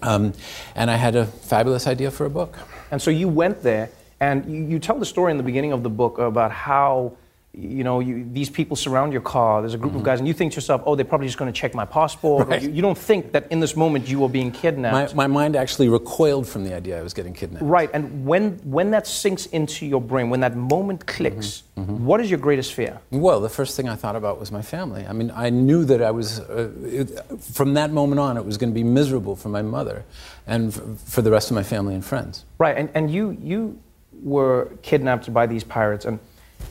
Um, 0.00 0.32
and 0.76 0.92
I 0.92 0.96
had 0.96 1.16
a 1.16 1.26
fabulous 1.26 1.88
idea 1.88 2.12
for 2.12 2.24
a 2.24 2.30
book. 2.30 2.56
And 2.92 3.02
so 3.02 3.10
you 3.10 3.26
went 3.26 3.64
there, 3.64 3.90
and 4.22 4.36
you, 4.52 4.60
you 4.72 4.78
tell 4.78 4.98
the 4.98 5.10
story 5.14 5.30
in 5.32 5.36
the 5.36 5.48
beginning 5.50 5.72
of 5.72 5.82
the 5.82 5.90
book 5.90 6.18
about 6.18 6.52
how, 6.52 7.16
you 7.54 7.84
know, 7.84 8.00
you, 8.00 8.14
these 8.32 8.48
people 8.58 8.76
surround 8.76 9.12
your 9.12 9.20
car. 9.20 9.60
There's 9.60 9.74
a 9.74 9.78
group 9.84 9.94
of 9.94 10.02
guys, 10.02 10.18
and 10.20 10.26
you 10.28 10.32
think 10.32 10.52
to 10.52 10.56
yourself, 10.56 10.80
oh, 10.86 10.94
they're 10.96 11.04
probably 11.12 11.26
just 11.26 11.38
going 11.38 11.52
to 11.52 11.60
check 11.62 11.74
my 11.74 11.84
passport. 11.84 12.48
Right. 12.48 12.62
You, 12.62 12.70
you 12.76 12.82
don't 12.86 12.96
think 12.96 13.32
that 13.32 13.42
in 13.52 13.60
this 13.60 13.74
moment 13.76 14.08
you 14.08 14.24
are 14.24 14.28
being 14.30 14.50
kidnapped. 14.52 15.14
My, 15.14 15.26
my 15.28 15.40
mind 15.40 15.54
actually 15.56 15.90
recoiled 15.90 16.46
from 16.48 16.64
the 16.64 16.72
idea 16.80 16.98
I 16.98 17.02
was 17.02 17.12
getting 17.12 17.34
kidnapped. 17.34 17.64
Right, 17.78 17.90
and 17.92 18.24
when 18.30 18.44
when 18.76 18.90
that 18.92 19.06
sinks 19.06 19.44
into 19.58 19.84
your 19.92 20.00
brain, 20.00 20.30
when 20.30 20.40
that 20.40 20.56
moment 20.56 21.06
clicks, 21.06 21.64
Mm-hmm, 21.72 22.04
what 22.08 22.20
is 22.20 22.28
your 22.30 22.38
greatest 22.38 22.74
fear? 22.74 23.00
Well, 23.10 23.40
the 23.40 23.48
first 23.48 23.76
thing 23.76 23.88
I 23.88 23.96
thought 23.96 24.14
about 24.14 24.38
was 24.38 24.52
my 24.52 24.60
family. 24.62 25.06
I 25.10 25.14
mean, 25.14 25.30
I 25.34 25.48
knew 25.50 25.86
that 25.86 26.02
I 26.02 26.10
was, 26.10 26.38
uh, 26.40 26.70
it, 27.00 27.08
from 27.40 27.72
that 27.74 27.90
moment 27.90 28.20
on, 28.20 28.36
it 28.36 28.44
was 28.44 28.58
going 28.58 28.72
to 28.74 28.74
be 28.74 28.84
miserable 28.84 29.36
for 29.36 29.48
my 29.48 29.62
mother 29.62 30.04
and 30.46 30.68
f- 30.68 30.82
for 31.14 31.22
the 31.22 31.30
rest 31.30 31.50
of 31.50 31.54
my 31.54 31.62
family 31.62 31.94
and 31.94 32.04
friends. 32.04 32.44
Right, 32.58 32.76
and, 32.76 32.90
and 32.94 33.10
you 33.10 33.38
you 33.42 33.78
were 34.22 34.76
kidnapped 34.82 35.32
by 35.32 35.46
these 35.46 35.64
pirates, 35.64 36.04
and 36.04 36.18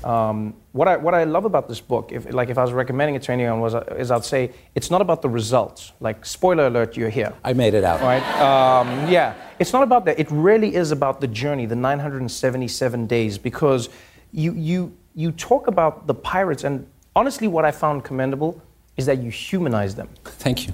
um, 0.03 0.55
what 0.71 0.87
I 0.87 0.97
what 0.97 1.13
I 1.13 1.25
love 1.25 1.45
about 1.45 1.67
this 1.67 1.79
book, 1.79 2.11
if 2.11 2.33
like 2.33 2.49
if 2.49 2.57
I 2.57 2.63
was 2.63 2.71
recommending 2.71 3.15
it 3.15 3.21
to 3.23 3.31
anyone, 3.31 3.59
was 3.59 3.75
is 3.97 4.09
I'd 4.09 4.25
say 4.25 4.51
it's 4.73 4.89
not 4.89 5.01
about 5.01 5.21
the 5.21 5.29
results. 5.29 5.91
Like 5.99 6.25
spoiler 6.25 6.67
alert, 6.67 6.97
you're 6.97 7.09
here. 7.09 7.33
I 7.43 7.53
made 7.53 7.73
it 7.73 7.83
out. 7.83 8.01
Right? 8.01 8.23
Um, 8.39 9.11
yeah, 9.11 9.35
it's 9.59 9.73
not 9.73 9.83
about 9.83 10.05
that. 10.05 10.19
It 10.19 10.29
really 10.31 10.75
is 10.75 10.91
about 10.91 11.21
the 11.21 11.27
journey, 11.27 11.65
the 11.65 11.75
977 11.75 13.07
days, 13.07 13.37
because 13.37 13.89
you 14.31 14.53
you 14.53 14.97
you 15.13 15.31
talk 15.31 15.67
about 15.67 16.07
the 16.07 16.15
pirates, 16.15 16.63
and 16.63 16.87
honestly, 17.15 17.47
what 17.47 17.65
I 17.65 17.71
found 17.71 18.03
commendable 18.03 18.61
is 18.97 19.05
that 19.05 19.19
you 19.19 19.29
humanize 19.29 19.95
them. 19.95 20.09
Thank 20.23 20.67
you. 20.67 20.73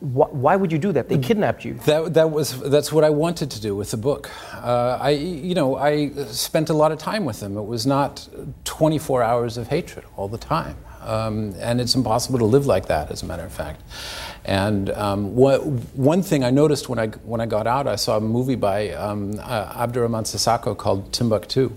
Why, 0.00 0.26
why, 0.30 0.56
would 0.56 0.72
you 0.72 0.78
do 0.78 0.92
that? 0.92 1.10
They 1.10 1.18
kidnapped 1.18 1.64
you. 1.64 1.74
That, 1.84 2.14
that 2.14 2.30
was 2.30 2.58
that's 2.60 2.90
what 2.90 3.04
I 3.04 3.10
wanted 3.10 3.50
to 3.50 3.60
do 3.60 3.76
with 3.76 3.90
the 3.90 3.98
book. 3.98 4.30
Uh, 4.54 4.98
I 5.00 5.10
you 5.10 5.54
know 5.54 5.76
I 5.76 6.10
spent 6.28 6.70
a 6.70 6.74
lot 6.74 6.92
of 6.92 6.98
time 6.98 7.26
with 7.26 7.40
them. 7.40 7.58
It 7.58 7.64
was 7.64 7.86
not 7.86 8.26
24 8.64 9.22
hours 9.22 9.58
of 9.58 9.68
hatred 9.68 10.06
all 10.16 10.28
the 10.28 10.38
time, 10.38 10.76
um, 11.02 11.54
and 11.58 11.80
it's 11.80 11.94
impossible 11.94 12.38
to 12.38 12.46
live 12.46 12.66
like 12.66 12.86
that. 12.86 13.10
As 13.10 13.22
a 13.22 13.26
matter 13.26 13.44
of 13.44 13.52
fact. 13.52 13.82
And 14.46 14.88
um, 14.90 15.36
what, 15.36 15.66
one 15.94 16.22
thing 16.22 16.42
I 16.42 16.50
noticed 16.50 16.88
when 16.88 16.98
I 16.98 17.08
when 17.08 17.42
I 17.42 17.46
got 17.46 17.66
out, 17.66 17.86
I 17.86 17.96
saw 17.96 18.16
a 18.16 18.20
movie 18.20 18.54
by 18.54 18.90
um, 18.92 19.38
uh, 19.38 19.86
Abderrahmane 19.86 20.24
Sissako 20.24 20.74
called 20.76 21.12
Timbuktu, 21.12 21.70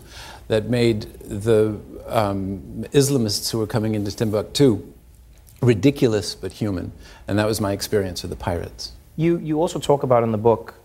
that 0.47 0.69
made 0.69 1.01
the 1.19 1.77
um, 2.07 2.85
Islamists 2.93 3.51
who 3.51 3.59
were 3.59 3.67
coming 3.67 3.95
into 3.95 4.15
Timbuktu 4.15 4.92
ridiculous 5.63 6.35
but 6.35 6.51
human. 6.53 6.91
And 7.27 7.39
that 7.39 7.47
was 7.47 7.59
my 7.61 7.71
experience 7.71 8.23
of 8.23 8.29
the 8.29 8.35
pirates. 8.35 8.91
You, 9.15 9.37
you 9.37 9.59
also 9.61 9.79
talk 9.79 10.03
about 10.03 10.23
in 10.23 10.31
the 10.31 10.37
book 10.37 10.75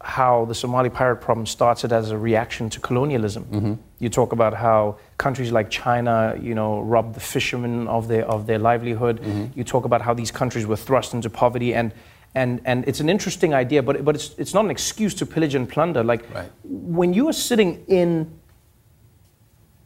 how 0.00 0.44
the 0.44 0.54
Somali 0.54 0.90
pirate 0.90 1.16
problem 1.16 1.46
started 1.46 1.90
as 1.90 2.10
a 2.10 2.18
reaction 2.18 2.68
to 2.68 2.80
colonialism. 2.80 3.44
Mm-hmm. 3.44 3.74
You 4.00 4.10
talk 4.10 4.32
about 4.32 4.52
how 4.52 4.98
countries 5.16 5.50
like 5.50 5.70
China, 5.70 6.38
you 6.38 6.54
know, 6.54 6.80
robbed 6.82 7.14
the 7.14 7.20
fishermen 7.20 7.88
of 7.88 8.06
their, 8.06 8.26
of 8.26 8.46
their 8.46 8.58
livelihood. 8.58 9.20
Mm-hmm. 9.20 9.58
You 9.58 9.64
talk 9.64 9.86
about 9.86 10.02
how 10.02 10.12
these 10.12 10.30
countries 10.30 10.66
were 10.66 10.76
thrust 10.76 11.14
into 11.14 11.30
poverty. 11.30 11.74
And, 11.74 11.92
and, 12.34 12.60
and 12.66 12.86
it's 12.86 13.00
an 13.00 13.08
interesting 13.08 13.54
idea, 13.54 13.82
but, 13.82 14.04
but 14.04 14.14
it's, 14.14 14.34
it's 14.36 14.52
not 14.52 14.66
an 14.66 14.70
excuse 14.70 15.14
to 15.14 15.26
pillage 15.26 15.54
and 15.54 15.66
plunder. 15.66 16.04
Like, 16.04 16.26
right. 16.34 16.50
when 16.64 17.14
you 17.14 17.28
are 17.28 17.32
sitting 17.32 17.82
in 17.86 18.30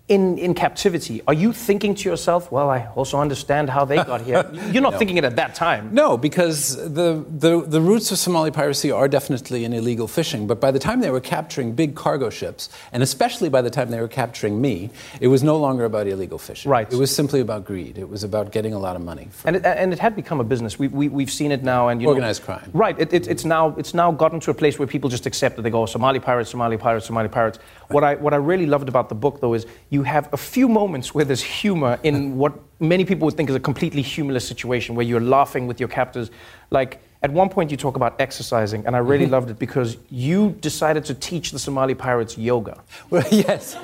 in, 0.09 0.39
in 0.39 0.55
captivity, 0.55 1.21
are 1.29 1.35
you 1.35 1.53
thinking 1.53 1.95
to 1.95 2.09
yourself, 2.09 2.51
well, 2.51 2.71
I 2.71 2.87
also 2.97 3.19
understand 3.19 3.69
how 3.69 3.85
they 3.85 3.97
got 3.97 4.23
here? 4.23 4.49
You're 4.73 4.83
not 4.83 4.95
no. 4.95 4.99
thinking 4.99 5.19
it 5.19 5.25
at 5.25 5.37
that 5.37 5.55
time. 5.55 5.91
No, 5.93 6.17
because 6.17 6.77
the, 6.77 7.25
the, 7.29 7.63
the 7.67 7.81
roots 7.81 8.11
of 8.11 8.17
Somali 8.17 8.51
piracy 8.51 8.91
are 8.91 9.07
definitely 9.07 9.67
in 9.67 9.75
illegal 9.75 10.09
fishing. 10.09 10.47
But 10.47 10.63
by 10.63 10.71
the 10.71 10.79
time 10.79 11.01
they 11.01 11.11
were 11.11 11.21
capturing 11.21 11.75
big 11.75 11.95
cargo 11.95 12.31
ships, 12.31 12.71
and 12.91 13.03
especially 13.03 13.51
by 13.51 13.61
the 13.61 13.69
time 13.69 13.91
they 13.91 14.01
were 14.01 14.09
capturing 14.09 14.63
me, 14.63 14.89
it 15.21 15.29
was 15.29 15.43
no 15.43 15.59
longer 15.59 15.85
about 15.85 16.07
illegal 16.07 16.39
fishing. 16.39 16.71
Right. 16.71 16.91
It 16.91 16.97
was 16.97 17.15
simply 17.15 17.41
about 17.41 17.67
greed. 17.67 17.99
It 17.99 18.09
was 18.09 18.25
about 18.25 18.51
getting 18.51 18.73
a 18.73 18.79
lot 18.79 18.97
of 18.97 19.03
money. 19.03 19.29
And 19.45 19.57
it, 19.57 19.67
and 19.67 19.93
it 19.93 19.99
had 19.99 20.17
become 20.17 20.41
a 20.41 20.45
business. 20.45 20.79
We, 20.79 20.89
we, 20.89 21.09
we've 21.09 21.31
seen 21.31 21.53
it 21.53 21.63
now. 21.63 21.89
and 21.89 22.05
Organized 22.05 22.43
know, 22.43 22.47
crime. 22.47 22.71
Right. 22.73 22.99
It, 22.99 23.13
it, 23.13 23.29
it's, 23.29 23.45
now, 23.45 23.75
it's 23.77 23.93
now 23.93 24.11
gotten 24.11 24.41
to 24.41 24.51
a 24.51 24.55
place 24.55 24.79
where 24.79 24.89
people 24.89 25.11
just 25.11 25.27
accept 25.27 25.57
that 25.57 25.63
they 25.63 25.71
go, 25.71 25.83
oh, 25.83 25.87
Somali 25.87 26.19
pirates, 26.19 26.51
Somali 26.51 26.79
pirates, 26.79 27.05
Somali 27.05 27.29
pirates. 27.29 27.59
Right. 27.59 27.95
What, 27.95 28.05
I, 28.05 28.15
what 28.15 28.33
I 28.33 28.39
really 28.39 28.65
loved 28.65 28.89
about 28.89 29.11
the 29.11 29.15
book, 29.15 29.43
though, 29.43 29.53
is 29.53 29.67
you 29.91 29.98
have 30.03 30.33
a 30.33 30.37
few 30.37 30.69
moments 30.69 31.15
where 31.15 31.25
there's 31.25 31.43
humor 31.43 31.99
in 32.03 32.37
what 32.37 32.53
many 32.81 33.05
people 33.05 33.27
would 33.27 33.37
think 33.37 33.49
is 33.49 33.57
a 33.57 33.61
completely 33.61 34.03
humorless 34.03 34.47
situation 34.47 34.95
where 34.95 35.07
you're 35.07 35.21
laughing 35.21 35.67
with 35.67 35.81
your 35.81 35.89
captors. 35.89 36.31
Like, 36.71 37.01
at 37.21 37.33
one 37.33 37.49
point, 37.49 37.71
you 37.73 37.77
talk 37.77 37.97
about 37.97 38.21
exercising, 38.21 38.87
and 38.87 38.95
I 38.95 39.01
really 39.01 39.25
mm-hmm. 39.25 39.33
loved 39.33 39.51
it 39.51 39.59
because 39.59 39.97
you 40.09 40.51
decided 40.61 41.05
to 41.07 41.15
teach 41.15 41.51
the 41.51 41.59
Somali 41.59 41.95
pirates 41.95 42.39
yoga. 42.39 42.81
Well, 43.11 43.27
yes. 43.33 43.77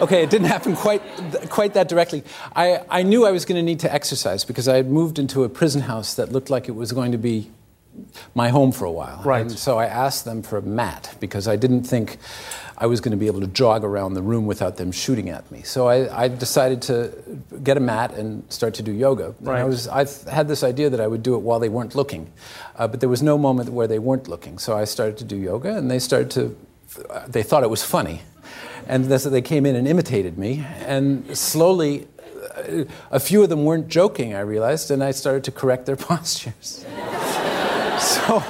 Okay, 0.00 0.22
it 0.22 0.28
didn't 0.28 0.48
happen 0.48 0.76
quite, 0.76 1.02
quite 1.48 1.74
that 1.74 1.88
directly. 1.88 2.24
I, 2.54 2.82
I 2.90 3.02
knew 3.02 3.24
I 3.24 3.30
was 3.30 3.46
going 3.46 3.56
to 3.56 3.62
need 3.62 3.80
to 3.80 3.92
exercise 3.92 4.44
because 4.44 4.68
I 4.68 4.76
had 4.76 4.90
moved 4.90 5.18
into 5.18 5.44
a 5.44 5.48
prison 5.48 5.82
house 5.82 6.14
that 6.14 6.30
looked 6.32 6.50
like 6.50 6.68
it 6.68 6.72
was 6.74 6.92
going 6.92 7.12
to 7.12 7.18
be 7.18 7.50
my 8.34 8.48
home 8.48 8.72
for 8.72 8.84
a 8.84 8.92
while. 8.92 9.22
Right. 9.24 9.42
And 9.42 9.52
so 9.52 9.78
I 9.78 9.86
asked 9.86 10.24
them 10.24 10.42
for 10.42 10.58
a 10.58 10.62
mat 10.62 11.14
because 11.20 11.48
I 11.48 11.56
didn't 11.56 11.84
think 11.84 12.18
I 12.76 12.86
was 12.86 13.00
going 13.00 13.12
to 13.12 13.16
be 13.16 13.26
able 13.26 13.40
to 13.40 13.46
jog 13.46 13.84
around 13.84 14.14
the 14.14 14.22
room 14.22 14.46
without 14.46 14.76
them 14.76 14.90
shooting 14.90 15.28
at 15.30 15.48
me. 15.50 15.62
So 15.62 15.88
I, 15.88 16.24
I 16.24 16.28
decided 16.28 16.82
to 16.82 17.12
get 17.62 17.76
a 17.76 17.80
mat 17.80 18.14
and 18.14 18.50
start 18.52 18.74
to 18.74 18.82
do 18.82 18.92
yoga. 18.92 19.34
Right. 19.40 19.54
And 19.54 19.62
I 19.62 19.64
was 19.64 19.88
I 19.88 20.06
had 20.30 20.48
this 20.48 20.64
idea 20.64 20.90
that 20.90 21.00
I 21.00 21.06
would 21.06 21.22
do 21.22 21.34
it 21.34 21.38
while 21.38 21.60
they 21.60 21.68
weren't 21.68 21.94
looking, 21.94 22.32
uh, 22.76 22.88
but 22.88 23.00
there 23.00 23.08
was 23.08 23.22
no 23.22 23.38
moment 23.38 23.70
where 23.70 23.86
they 23.86 23.98
weren't 23.98 24.28
looking. 24.28 24.58
So 24.58 24.76
I 24.76 24.84
started 24.84 25.18
to 25.18 25.24
do 25.24 25.36
yoga, 25.36 25.76
and 25.76 25.90
they 25.90 25.98
started 25.98 26.30
to. 26.32 26.56
They 27.28 27.42
thought 27.42 27.62
it 27.62 27.70
was 27.70 27.82
funny, 27.82 28.22
and 28.86 29.20
so 29.20 29.30
they 29.30 29.42
came 29.42 29.66
in 29.66 29.76
and 29.76 29.86
imitated 29.86 30.38
me, 30.38 30.66
and 30.80 31.36
slowly. 31.36 32.08
Uh, 32.56 32.84
a 33.10 33.18
few 33.18 33.42
of 33.42 33.48
them 33.48 33.64
weren't 33.64 33.88
joking, 33.88 34.34
I 34.34 34.40
realized, 34.40 34.90
and 34.90 35.02
I 35.02 35.10
started 35.12 35.44
to 35.44 35.50
correct 35.50 35.86
their 35.86 35.96
postures. 36.08 36.84
so 37.98 38.44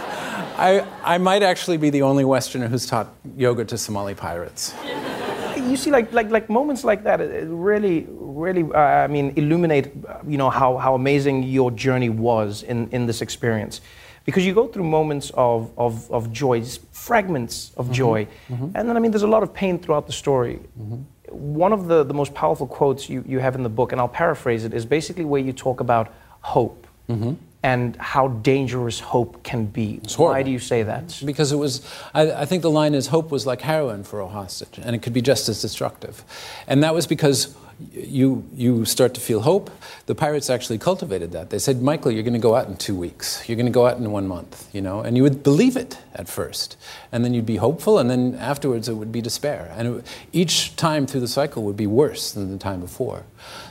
I, 0.57 0.87
I 1.03 1.19
might 1.19 1.43
actually 1.43 1.79
be 1.79 1.91
the 1.91 2.03
only 2.03 2.25
Westerner 2.25 2.69
who's 2.69 2.87
taught 2.87 3.13
yoga 3.37 3.65
to 3.65 3.77
Somali 3.77 4.15
pirates. 4.15 4.73
You 5.57 5.77
see, 5.77 5.91
like, 5.91 6.13
like, 6.13 6.31
like 6.31 6.49
moments 6.49 6.85
like 6.85 7.03
that, 7.05 7.21
it 7.21 7.49
really, 7.49 8.07
really, 8.09 8.63
uh, 8.63 8.79
I 8.79 9.07
mean, 9.09 9.33
illuminate, 9.37 9.93
you 10.27 10.39
know, 10.39 10.51
how, 10.51 10.77
how 10.77 10.95
amazing 10.95 11.43
your 11.43 11.71
journey 11.71 12.09
was 12.09 12.63
in, 12.63 12.89
in 12.91 13.07
this 13.07 13.21
experience. 13.23 13.81
Because 14.25 14.47
you 14.47 14.55
go 14.55 14.69
through 14.69 14.85
moments 14.85 15.33
of, 15.35 15.73
of, 15.77 16.11
of 16.11 16.33
joy, 16.33 16.63
fragments 16.93 17.73
of 17.77 17.87
mm-hmm. 17.87 17.95
joy. 17.95 18.29
Mm-hmm. 18.49 18.77
And 18.77 18.89
then, 18.89 18.97
I 18.97 19.01
mean, 19.01 19.11
there's 19.11 19.23
a 19.23 19.29
lot 19.29 19.43
of 19.43 19.53
pain 19.53 19.79
throughout 19.79 20.07
the 20.07 20.13
story. 20.13 20.61
Mm-hmm. 20.81 20.97
One 21.31 21.73
of 21.73 21.89
the, 21.89 22.05
the 22.05 22.15
most 22.15 22.33
powerful 22.33 22.67
quotes 22.67 23.09
you, 23.09 23.25
you 23.27 23.41
have 23.41 23.57
in 23.57 23.65
the 23.65 23.69
book, 23.69 23.93
and 23.93 24.01
I'll 24.01 24.09
paraphrase 24.09 24.65
it, 24.65 24.73
is 24.73 24.87
basically 24.87 25.25
where 25.25 25.41
you 25.41 25.53
talk 25.53 25.81
about 25.81 26.13
hope. 26.43 26.87
And 27.65 27.97
how 27.97 28.29
dangerous 28.29 29.01
hope 29.01 29.43
can 29.43 29.65
be. 29.65 30.01
Why 30.17 30.43
do 30.43 30.51
you 30.51 30.59
say 30.59 30.83
that? 30.83 31.23
Because 31.25 31.51
it 31.51 31.57
was, 31.57 31.81
I, 32.13 32.31
I, 32.43 32.45
think 32.45 32.61
the 32.61 32.71
line 32.71 32.95
is 32.95 33.07
hope 33.07 33.31
was 33.31 33.47
like 33.47 33.63
heroin 33.63 34.05
for 34.05 34.21
a 34.21 34.29
hostage, 34.29 34.79
and 34.83 34.95
it 34.95 35.01
could 35.01 35.15
be 35.15 35.23
just 35.23 35.49
as 35.49 35.63
destructive. 35.63 36.25
And 36.67 36.83
that 36.85 36.95
was 36.95 37.07
because 37.07 37.57
you, 37.93 38.49
you 38.55 38.85
start 38.85 39.15
to 39.15 39.21
feel 39.21 39.41
hope. 39.41 39.71
The 40.07 40.15
pirates 40.15 40.51
actually 40.51 40.79
cultivated 40.79 41.33
that. 41.33 41.51
They 41.51 41.59
said, 41.59 41.83
Michael, 41.83 42.11
you're 42.11 42.23
going 42.23 42.35
to 42.35 42.39
go 42.39 42.55
out 42.55 42.69
in 42.69 42.77
two 42.77 42.95
weeks. 42.95 43.49
You're 43.49 43.57
going 43.57 43.67
to 43.67 43.73
go 43.73 43.87
out 43.87 43.97
in 43.97 44.11
one 44.11 44.27
month, 44.27 44.69
you 44.73 44.81
know? 44.81 45.01
And 45.01 45.17
you 45.17 45.23
would 45.23 45.43
believe 45.43 45.77
it 45.77 45.99
at 46.15 46.29
first. 46.29 46.77
And 47.13 47.25
then 47.25 47.35
you'd 47.35 47.47
be 47.47 47.57
hopeful, 47.57 47.99
and 47.99 48.11
then 48.11 48.35
afterwards 48.37 48.89
it 48.89 48.95
would 48.95 49.13
be 49.13 49.21
despair. 49.21 49.73
And 49.77 49.99
it, 49.99 50.07
each 50.33 50.77
time 50.77 51.07
through 51.07 51.21
the 51.21 51.29
cycle 51.29 51.63
would 51.65 51.77
be 51.77 51.87
worse 51.87 52.33
than 52.33 52.51
the 52.51 52.59
time 52.59 52.81
before. 52.81 53.25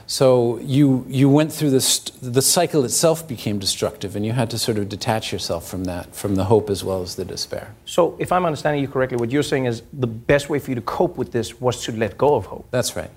So 0.06 0.58
you, 0.58 1.04
you 1.08 1.28
went 1.28 1.52
through 1.52 1.70
this, 1.70 1.98
the 1.98 2.42
cycle 2.42 2.84
itself 2.84 3.26
became 3.26 3.58
destructive, 3.58 4.16
and 4.16 4.24
you 4.24 4.32
had 4.32 4.50
to 4.50 4.58
sort 4.58 4.78
of 4.78 4.88
detach 4.88 5.32
yourself 5.32 5.68
from 5.68 5.84
that, 5.84 6.14
from 6.14 6.34
the 6.34 6.44
hope 6.44 6.68
as 6.70 6.84
well 6.84 7.02
as 7.02 7.16
the 7.16 7.24
despair. 7.24 7.74
So, 7.86 8.16
if 8.18 8.30
I'm 8.30 8.44
understanding 8.44 8.82
you 8.82 8.88
correctly, 8.88 9.16
what 9.16 9.30
you're 9.30 9.42
saying 9.42 9.66
is 9.66 9.82
the 9.92 10.06
best 10.06 10.48
way 10.50 10.58
for 10.58 10.70
you 10.70 10.74
to 10.74 10.82
cope 10.82 11.16
with 11.16 11.32
this 11.32 11.60
was 11.60 11.82
to 11.84 11.92
let 11.92 12.18
go 12.18 12.34
of 12.34 12.46
hope. 12.46 12.66
That's 12.70 12.96
right. 12.96 13.10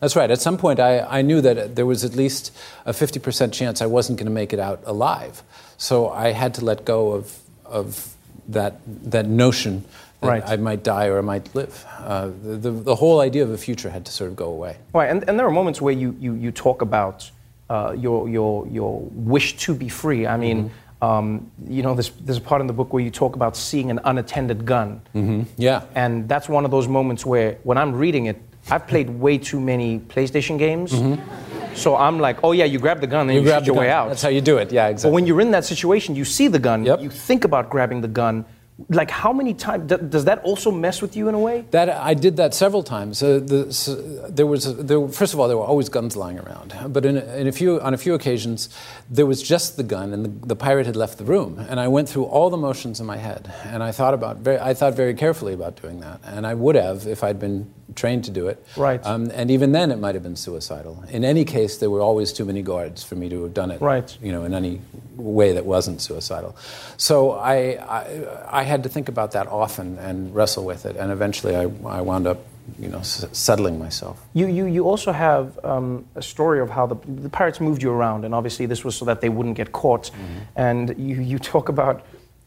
That's 0.00 0.16
right. 0.16 0.30
At 0.30 0.40
some 0.40 0.58
point, 0.58 0.78
I, 0.78 1.00
I 1.00 1.22
knew 1.22 1.40
that 1.40 1.76
there 1.76 1.86
was 1.86 2.04
at 2.04 2.14
least 2.14 2.56
a 2.84 2.92
50% 2.92 3.52
chance 3.52 3.80
I 3.80 3.86
wasn't 3.86 4.18
going 4.18 4.26
to 4.26 4.32
make 4.32 4.52
it 4.52 4.58
out 4.58 4.82
alive. 4.84 5.42
So 5.78 6.08
I 6.08 6.32
had 6.32 6.54
to 6.54 6.64
let 6.64 6.84
go 6.84 7.12
of, 7.12 7.38
of 7.64 8.14
that, 8.48 8.80
that 9.10 9.26
notion 9.26 9.84
that 10.20 10.28
right. 10.28 10.42
I 10.46 10.56
might 10.56 10.82
die 10.82 11.06
or 11.06 11.18
I 11.18 11.22
might 11.22 11.54
live. 11.54 11.84
Uh, 11.98 12.26
the, 12.42 12.56
the, 12.56 12.70
the, 12.70 12.94
whole 12.94 13.20
idea 13.20 13.42
of 13.42 13.50
a 13.50 13.58
future 13.58 13.90
had 13.90 14.06
to 14.06 14.12
sort 14.12 14.30
of 14.30 14.36
go 14.36 14.46
away. 14.46 14.76
Right, 14.94 15.10
and, 15.10 15.28
and 15.28 15.38
there 15.38 15.46
are 15.46 15.50
moments 15.50 15.80
where 15.80 15.92
you, 15.92 16.16
you, 16.18 16.34
you 16.34 16.52
talk 16.52 16.82
about 16.82 17.30
uh, 17.68 17.94
your, 17.96 18.28
your, 18.28 18.66
your 18.68 19.00
wish 19.12 19.56
to 19.58 19.74
be 19.74 19.88
free. 19.88 20.26
I 20.26 20.36
mean, 20.36 20.70
mm-hmm. 20.70 21.04
um, 21.04 21.50
you 21.68 21.82
know, 21.82 21.94
there's, 21.94 22.10
there's 22.10 22.38
a 22.38 22.42
part 22.42 22.60
in 22.60 22.66
the 22.66 22.72
book 22.72 22.92
where 22.92 23.02
you 23.02 23.10
talk 23.10 23.34
about 23.34 23.56
seeing 23.56 23.90
an 23.90 24.00
unattended 24.04 24.64
gun. 24.64 25.00
Mm-hmm. 25.14 25.42
Yeah. 25.56 25.84
And 25.94 26.28
that's 26.28 26.48
one 26.48 26.64
of 26.64 26.70
those 26.70 26.88
moments 26.88 27.26
where, 27.26 27.58
when 27.62 27.76
I'm 27.76 27.94
reading 27.94 28.26
it, 28.26 28.40
I've 28.70 28.86
played 28.86 29.10
way 29.10 29.38
too 29.38 29.60
many 29.60 30.00
PlayStation 30.00 30.58
games. 30.58 30.92
Mm-hmm. 30.92 31.74
So 31.74 31.94
I'm 31.96 32.18
like, 32.18 32.42
oh 32.42 32.52
yeah, 32.52 32.64
you 32.64 32.78
grab 32.78 33.00
the 33.00 33.06
gun 33.06 33.28
and 33.28 33.34
you, 33.34 33.40
you 33.40 33.46
grab 33.46 33.62
shoot 33.62 33.66
your 33.66 33.74
gun. 33.74 33.84
way 33.84 33.90
out. 33.90 34.08
That's 34.08 34.22
how 34.22 34.30
you 34.30 34.40
do 34.40 34.56
it. 34.56 34.72
Yeah, 34.72 34.88
exactly. 34.88 35.10
But 35.10 35.14
when 35.14 35.26
you're 35.26 35.40
in 35.40 35.50
that 35.50 35.64
situation, 35.64 36.14
you 36.14 36.24
see 36.24 36.48
the 36.48 36.58
gun, 36.58 36.84
yep. 36.84 37.00
you 37.00 37.10
think 37.10 37.44
about 37.44 37.68
grabbing 37.70 38.00
the 38.00 38.08
gun, 38.08 38.44
like 38.90 39.10
how 39.10 39.32
many 39.32 39.54
times 39.54 39.90
does 39.90 40.26
that 40.26 40.42
also 40.42 40.70
mess 40.70 41.00
with 41.00 41.16
you 41.16 41.28
in 41.28 41.34
a 41.34 41.38
way? 41.38 41.64
That 41.70 41.88
i 41.88 42.12
did 42.12 42.36
that 42.36 42.52
several 42.52 42.82
times. 42.82 43.22
Uh, 43.22 43.40
the, 43.42 43.72
so 43.72 43.94
there 44.28 44.46
was 44.46 44.76
there, 44.76 45.08
first 45.08 45.32
of 45.32 45.40
all 45.40 45.48
there 45.48 45.56
were 45.56 45.64
always 45.64 45.88
guns 45.88 46.14
lying 46.14 46.38
around. 46.38 46.74
But 46.88 47.06
in 47.06 47.16
a, 47.16 47.36
in 47.36 47.46
a, 47.46 47.52
few 47.52 47.80
on 47.80 47.94
a 47.94 47.98
few 47.98 48.12
occasions 48.12 48.68
there 49.08 49.24
was 49.24 49.42
just 49.42 49.78
the 49.78 49.82
gun 49.82 50.12
and 50.12 50.24
the, 50.26 50.46
the, 50.46 50.56
pirate 50.56 50.84
had 50.84 50.96
left 50.96 51.16
the 51.16 51.24
room. 51.24 51.58
And 51.70 51.80
i 51.80 51.88
went 51.88 52.08
through 52.08 52.24
all 52.24 52.50
the 52.50 52.58
motions 52.58 53.00
in 53.00 53.06
my 53.06 53.16
head. 53.16 53.50
And 53.64 53.82
i 53.82 53.92
thought 53.92 54.12
about 54.12 54.38
very, 54.38 54.58
i 54.58 54.74
thought 54.74 54.94
very 54.94 55.14
carefully 55.14 55.54
about 55.54 55.80
doing 55.80 56.00
that. 56.00 56.20
And 56.24 56.46
i 56.46 56.52
would 56.52 56.74
have 56.74 57.06
if 57.06 57.24
i'd 57.24 57.40
been 57.40 57.72
trained 57.94 58.24
to 58.24 58.30
do 58.30 58.48
it. 58.48 58.62
Right. 58.76 59.00
Um, 59.06 59.30
and 59.32 59.50
even 59.50 59.72
then 59.72 59.90
it 59.90 59.98
might 59.98 60.14
have 60.16 60.22
been 60.22 60.36
suicidal. 60.36 61.02
In 61.08 61.24
any 61.24 61.44
case 61.46 61.78
there 61.78 61.88
were 61.88 62.02
always 62.02 62.30
too 62.32 62.44
many 62.44 62.60
guards 62.60 63.02
for 63.02 63.14
me 63.14 63.30
to 63.30 63.44
have 63.44 63.54
done 63.54 63.70
it 63.70 63.80
right. 63.80 64.16
you 64.20 64.32
know 64.32 64.44
in 64.44 64.52
any 64.52 64.82
way 65.16 65.52
that 65.54 65.64
wasn't 65.64 66.02
suicidal. 66.02 66.54
So 66.98 67.32
i, 67.32 67.78
I, 68.00 68.60
I 68.60 68.62
had 68.66 68.82
to 68.82 68.88
think 68.88 69.08
about 69.08 69.32
that 69.32 69.46
often 69.46 69.98
and 69.98 70.34
wrestle 70.34 70.64
with 70.64 70.86
it. 70.86 70.96
And 70.96 71.10
eventually 71.10 71.56
I, 71.56 71.62
I 71.98 72.00
wound 72.00 72.26
up 72.26 72.38
you 72.78 72.88
know, 72.88 72.98
s- 72.98 73.26
settling 73.32 73.78
myself. 73.78 74.20
You, 74.34 74.46
you, 74.48 74.66
you 74.66 74.88
also 74.88 75.12
have 75.12 75.64
um, 75.64 76.04
a 76.14 76.22
story 76.22 76.60
of 76.60 76.70
how 76.70 76.86
the, 76.86 76.96
the 77.22 77.28
pirates 77.28 77.60
moved 77.60 77.82
you 77.82 77.90
around, 77.90 78.24
and 78.24 78.34
obviously 78.34 78.66
this 78.66 78.84
was 78.84 78.96
so 78.96 79.04
that 79.04 79.20
they 79.20 79.28
wouldn't 79.28 79.56
get 79.56 79.72
caught. 79.72 80.10
Mm-hmm. 80.10 80.38
And 80.56 80.98
you, 80.98 81.20
you 81.20 81.38
talk 81.38 81.68
about 81.68 82.04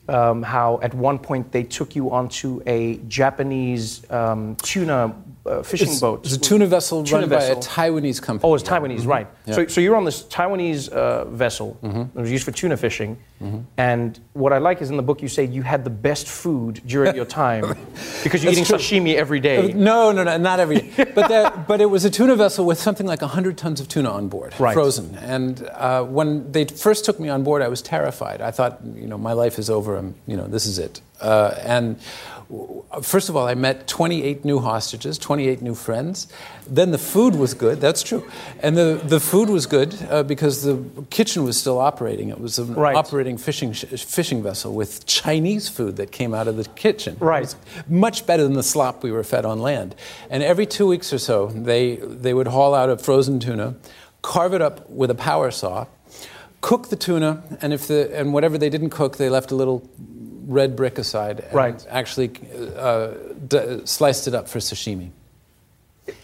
um, 0.10 0.44
how 0.44 0.80
at 0.82 0.94
one 0.94 1.20
point 1.20 1.52
they 1.52 1.64
took 1.64 1.96
you 1.96 2.12
onto 2.12 2.62
a 2.66 2.98
Japanese 3.08 4.10
um, 4.12 4.56
tuna 4.58 5.16
uh, 5.50 5.64
fishing 5.64 5.90
It's, 5.90 6.00
boat. 6.00 6.26
it's 6.26 6.36
a 6.36 6.40
tuna 6.40 6.68
vessel 6.68 7.04
Tuna 7.04 7.22
run 7.22 7.30
by 7.30 7.36
vessel. 7.38 7.58
a 7.58 7.62
Taiwanese 7.62 8.22
company. 8.22 8.50
Oh, 8.52 8.56
it's 8.56 8.64
Taiwanese, 8.64 9.06
right. 9.06 9.28
Yeah. 9.46 9.56
So, 9.56 9.68
so 9.68 9.82
you're 9.82 9.96
on 9.96 10.06
this 10.06 10.24
Taiwanese 10.24 10.90
uh, 10.90 11.26
vessel 11.26 11.78
that 11.82 12.16
was 12.16 12.32
used 12.32 12.46
for 12.46 12.52
tuna 12.52 12.78
fishing. 12.78 13.18
And 13.78 14.20
what 14.34 14.52
I 14.52 14.58
like 14.58 14.82
is 14.82 14.90
in 14.90 14.98
the 14.98 15.04
book 15.04 15.22
you 15.22 15.30
say 15.30 15.46
you 15.46 15.62
had 15.62 15.84
the 15.86 15.90
best 15.90 16.28
food 16.28 16.82
during 16.86 17.16
your 17.16 17.26
time 17.26 17.62
because 18.24 18.44
you're 18.44 18.52
eating 18.52 18.66
true. 18.66 18.78
sashimi 18.78 19.16
every 19.16 19.40
day. 19.40 19.72
No, 19.74 20.12
no, 20.12 20.24
no, 20.24 20.38
not 20.38 20.60
every 20.60 20.82
day. 20.82 21.06
But, 21.16 21.30
that, 21.30 21.68
but 21.68 21.80
it 21.80 21.86
was 21.86 22.04
a 22.06 22.10
tuna 22.10 22.36
vessel 22.36 22.66
with 22.66 22.80
something 22.80 23.08
like 23.08 23.22
100 23.22 23.58
tons 23.58 23.80
of 23.80 23.88
tuna 23.88 24.12
on 24.12 24.28
board, 24.28 24.54
Right. 24.60 24.74
frozen. 24.74 25.16
And 25.16 25.66
uh, 25.74 26.04
when 26.04 26.52
they 26.52 26.66
first 26.66 27.06
took 27.06 27.18
me 27.20 27.30
on 27.30 27.44
board, 27.44 27.62
I 27.62 27.70
was 27.70 27.82
terrified. 27.82 28.42
I 28.42 28.52
thought, 28.52 28.80
you 28.94 29.08
know, 29.08 29.18
my 29.18 29.34
life 29.34 29.58
is 29.58 29.70
over. 29.70 29.96
I'm, 29.96 30.16
you 30.28 30.36
know, 30.36 30.48
this 30.48 30.66
is 30.66 30.78
it. 30.78 31.00
Uh, 31.22 31.54
and 31.64 31.98
first 33.02 33.30
of 33.30 33.36
all, 33.36 33.48
I 33.48 33.54
met 33.54 33.88
28 33.88 34.44
new 34.44 34.60
hostages, 34.60 35.18
28 35.18 35.62
new 35.62 35.76
friends. 35.76 36.28
Then 36.68 36.92
the 36.92 36.98
food 36.98 37.36
was 37.36 37.54
good. 37.54 37.80
That's 37.80 38.02
true. 38.04 38.28
And 38.62 38.76
the, 38.76 39.00
the 39.04 39.20
food 39.20 39.50
was 39.50 39.66
good 39.68 39.96
uh, 40.10 40.24
because 40.24 40.64
the 40.64 40.84
kitchen 41.10 41.44
was 41.44 41.60
still 41.60 41.78
operating. 41.80 42.30
It 42.30 42.40
was 42.40 42.58
an 42.60 42.74
Right. 42.74 42.96
operating 42.96 43.38
fishing 43.38 43.74
sh- 43.74 43.86
fishing 44.04 44.42
vessel 44.42 44.74
with 44.74 45.06
Chinese 45.06 45.70
food 45.70 45.98
that 45.98 46.12
came 46.12 46.34
out 46.34 46.48
of 46.48 46.58
the 46.58 46.66
kitchen. 46.66 47.18
Right. 47.20 47.54
Much 47.88 48.26
better 48.26 48.44
than 48.44 48.54
the 48.54 48.64
slop 48.64 49.04
we 49.04 49.12
were 49.12 49.24
fed 49.24 49.46
on 49.46 49.60
land. 49.60 49.96
And 50.30 50.42
every 50.42 50.66
two 50.66 50.88
weeks 50.88 51.14
or 51.14 51.20
so, 51.20 51.48
they, 51.48 51.98
they 51.98 52.34
would 52.34 52.48
haul 52.48 52.74
out 52.74 52.90
a 52.90 52.98
frozen 52.98 53.40
tuna, 53.40 53.76
carve 54.22 54.54
it 54.54 54.62
up 54.62 54.90
with 54.90 55.12
a 55.12 55.16
power 55.16 55.52
saw, 55.52 55.86
cook 56.62 56.90
the 56.90 56.96
tuna, 56.96 57.44
and, 57.62 57.74
if 57.74 57.88
the, 57.88 58.10
and 58.18 58.34
whatever 58.34 58.58
they 58.58 58.70
didn't 58.70 58.90
cook, 58.90 59.18
they 59.18 59.30
left 59.30 59.52
a 59.52 59.56
little 59.56 59.88
red 60.50 60.76
brick 60.76 60.98
aside 60.98 61.40
and 61.42 61.54
Right. 61.54 61.88
actually 61.90 62.32
uh, 62.76 63.12
d- 63.48 63.82
sliced 63.86 64.28
it 64.28 64.34
up 64.34 64.50
for 64.50 64.60
sashimi. 64.60 65.12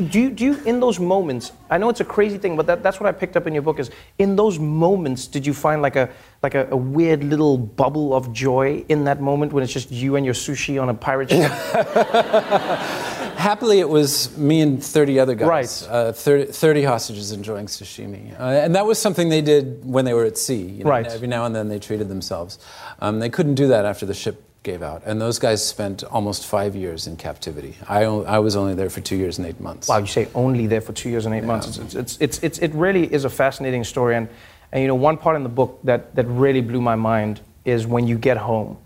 Do 0.09 0.19
you, 0.19 0.31
do 0.31 0.43
you, 0.45 0.55
in 0.65 0.79
those 0.79 0.99
moments, 0.99 1.51
I 1.69 1.77
know 1.77 1.89
it's 1.89 1.99
a 1.99 2.05
crazy 2.05 2.39
thing, 2.39 2.57
but 2.57 2.65
that, 2.65 2.81
that's 2.81 2.99
what 2.99 3.07
I 3.07 3.11
picked 3.11 3.38
up 3.38 3.45
in 3.45 3.53
your 3.53 3.61
book 3.61 3.77
is 3.77 3.91
in 4.17 4.35
those 4.35 4.57
moments, 4.57 5.27
did 5.27 5.45
you 5.45 5.53
find 5.53 5.79
like 5.83 5.95
a, 5.95 6.09
like 6.41 6.55
a, 6.55 6.67
a 6.71 6.75
weird 6.75 7.23
little 7.23 7.55
bubble 7.55 8.15
of 8.15 8.33
joy 8.33 8.83
in 8.89 9.03
that 9.03 9.21
moment 9.21 9.53
when 9.53 9.63
it's 9.63 9.71
just 9.71 9.91
you 9.91 10.15
and 10.15 10.25
your 10.25 10.33
sushi 10.33 10.81
on 10.81 10.89
a 10.89 10.93
pirate 10.95 11.29
ship? 11.29 11.51
Happily, 13.35 13.79
it 13.79 13.89
was 13.89 14.35
me 14.37 14.61
and 14.61 14.83
30 14.83 15.19
other 15.19 15.35
guys. 15.35 15.47
Right. 15.87 15.91
Uh, 15.91 16.11
30, 16.11 16.45
30 16.51 16.83
hostages 16.83 17.31
enjoying 17.31 17.67
sashimi. 17.67 18.39
Uh, 18.39 18.43
and 18.43 18.75
that 18.75 18.85
was 18.85 18.99
something 18.99 19.29
they 19.29 19.41
did 19.41 19.85
when 19.85 20.05
they 20.05 20.13
were 20.13 20.25
at 20.25 20.37
sea. 20.37 20.61
You 20.61 20.83
know, 20.83 20.89
Right. 20.89 21.05
Every 21.05 21.27
now 21.27 21.45
and 21.45 21.55
then 21.55 21.69
they 21.69 21.79
treated 21.79 22.09
themselves. 22.09 22.59
Um, 22.99 23.19
they 23.19 23.29
couldn't 23.29 23.55
do 23.55 23.67
that 23.67 23.85
after 23.85 24.05
the 24.05 24.13
ship 24.13 24.41
gave 24.63 24.81
out. 24.81 25.03
And 25.05 25.21
those 25.21 25.37
guys 25.39 25.63
spent 25.63 26.03
almost 26.03 26.45
five 26.45 26.75
years 26.75 27.07
in 27.07 27.15
captivity. 27.17 27.75
I 27.87 28.39
was 28.39 28.55
only 28.55 28.73
there 28.73 28.89
for 28.89 28.99
two 28.99 29.15
years 29.15 29.37
and 29.37 29.47
eight 29.47 29.59
months. 29.59 29.87
Wow, 29.87 29.99
you 29.99 30.07
say 30.07 30.27
only 30.33 30.67
there 30.67 30.81
for 30.81 30.91
two 30.91 31.09
years 31.09 31.25
and 31.25 31.35
eight 31.35 31.43
months. 31.43 31.77
It's, 31.77 31.95
it's, 31.95 32.17
it's, 32.19 32.39
it's, 32.43 32.57
it 32.59 32.73
really 32.73 33.11
is 33.13 33.25
a 33.25 33.29
fascinating 33.29 33.83
story. 33.83 34.15
And, 34.15 34.27
and, 34.71 34.81
you 34.81 34.87
know, 34.87 34.95
one 34.95 35.17
part 35.17 35.35
in 35.35 35.43
the 35.43 35.49
book 35.49 35.79
that, 35.83 36.15
that 36.15 36.25
really 36.25 36.61
blew 36.61 36.81
my 36.81 36.95
mind 36.95 37.41
is 37.63 37.85
when 37.87 38.07
you 38.07 38.17
get 38.17 38.37
home. 38.37 38.77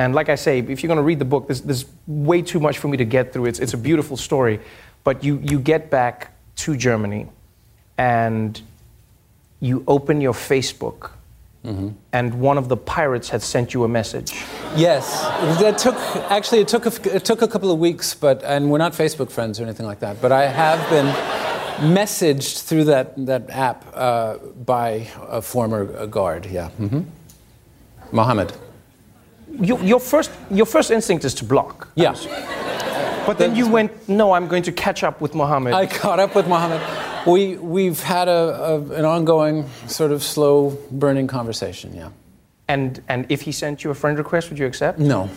And 0.00 0.14
like 0.14 0.30
I 0.30 0.36
say, 0.36 0.60
if 0.60 0.82
you're 0.82 0.88
going 0.88 1.04
to 1.04 1.08
read 1.10 1.18
the 1.18 1.30
book, 1.34 1.46
there's, 1.46 1.60
there's 1.60 1.84
way 2.06 2.40
too 2.40 2.58
much 2.58 2.78
for 2.78 2.88
me 2.88 2.96
to 2.96 3.04
get 3.04 3.34
through. 3.34 3.46
It's, 3.50 3.58
it's 3.58 3.74
a 3.74 3.82
beautiful 3.88 4.16
story. 4.16 4.58
But 5.04 5.22
you, 5.22 5.38
you 5.42 5.58
get 5.60 5.90
back 5.90 6.32
to 6.62 6.74
Germany 6.74 7.26
and 7.98 8.62
you 9.60 9.84
open 9.86 10.22
your 10.22 10.32
Facebook, 10.32 11.10
and 12.14 12.40
one 12.40 12.56
of 12.56 12.70
the 12.70 12.76
pirates 12.78 13.28
had 13.28 13.42
sent 13.42 13.74
you 13.74 13.84
a 13.84 13.88
message. 13.88 14.32
Yes, 14.74 15.20
that 15.60 15.76
took 15.76 15.96
actually 16.30 16.60
it 16.60 16.68
took 16.68 16.86
a, 16.86 17.16
it 17.16 17.26
took 17.26 17.42
a 17.42 17.48
couple 17.48 17.70
of 17.70 17.78
weeks, 17.78 18.14
but 18.14 18.42
and 18.42 18.70
we're 18.70 18.78
not 18.78 18.94
Facebook 18.94 19.30
friends 19.30 19.60
or 19.60 19.64
anything 19.64 19.84
like 19.84 20.00
that. 20.00 20.22
But 20.22 20.32
I 20.32 20.46
have 20.46 20.80
been 20.88 21.08
messaged 21.94 22.64
through 22.66 22.84
that 22.84 23.12
that 23.26 23.50
app 23.50 23.84
uh, 23.92 24.38
by 24.64 25.08
a 25.28 25.42
former 25.42 26.06
guard. 26.06 26.46
Yeah, 26.46 26.70
hmm 26.70 27.02
Mohammed. 28.12 28.54
Your, 29.58 29.78
your, 29.82 30.00
first, 30.00 30.30
your 30.50 30.66
first 30.66 30.90
instinct 30.90 31.24
is 31.24 31.34
to 31.34 31.44
block. 31.44 31.88
Yeah. 31.94 32.14
But 33.26 33.38
then 33.38 33.54
you 33.54 33.68
went, 33.68 34.08
no, 34.08 34.32
I'm 34.32 34.48
going 34.48 34.62
to 34.64 34.72
catch 34.72 35.02
up 35.04 35.20
with 35.20 35.34
Mohammed. 35.34 35.74
I 35.74 35.86
caught 35.86 36.18
up 36.18 36.34
with 36.34 36.48
Mohammed. 36.48 36.80
We 37.26 37.56
we've 37.56 38.02
had 38.02 38.28
a, 38.28 38.32
a 38.32 38.80
an 38.94 39.04
ongoing 39.04 39.68
sort 39.86 40.10
of 40.10 40.22
slow 40.22 40.78
burning 40.90 41.26
conversation. 41.26 41.94
Yeah. 41.94 42.08
And 42.66 43.02
and 43.08 43.26
if 43.28 43.42
he 43.42 43.52
sent 43.52 43.84
you 43.84 43.90
a 43.90 43.94
friend 43.94 44.16
request, 44.16 44.48
would 44.48 44.58
you 44.58 44.66
accept? 44.66 44.98
No. 44.98 45.28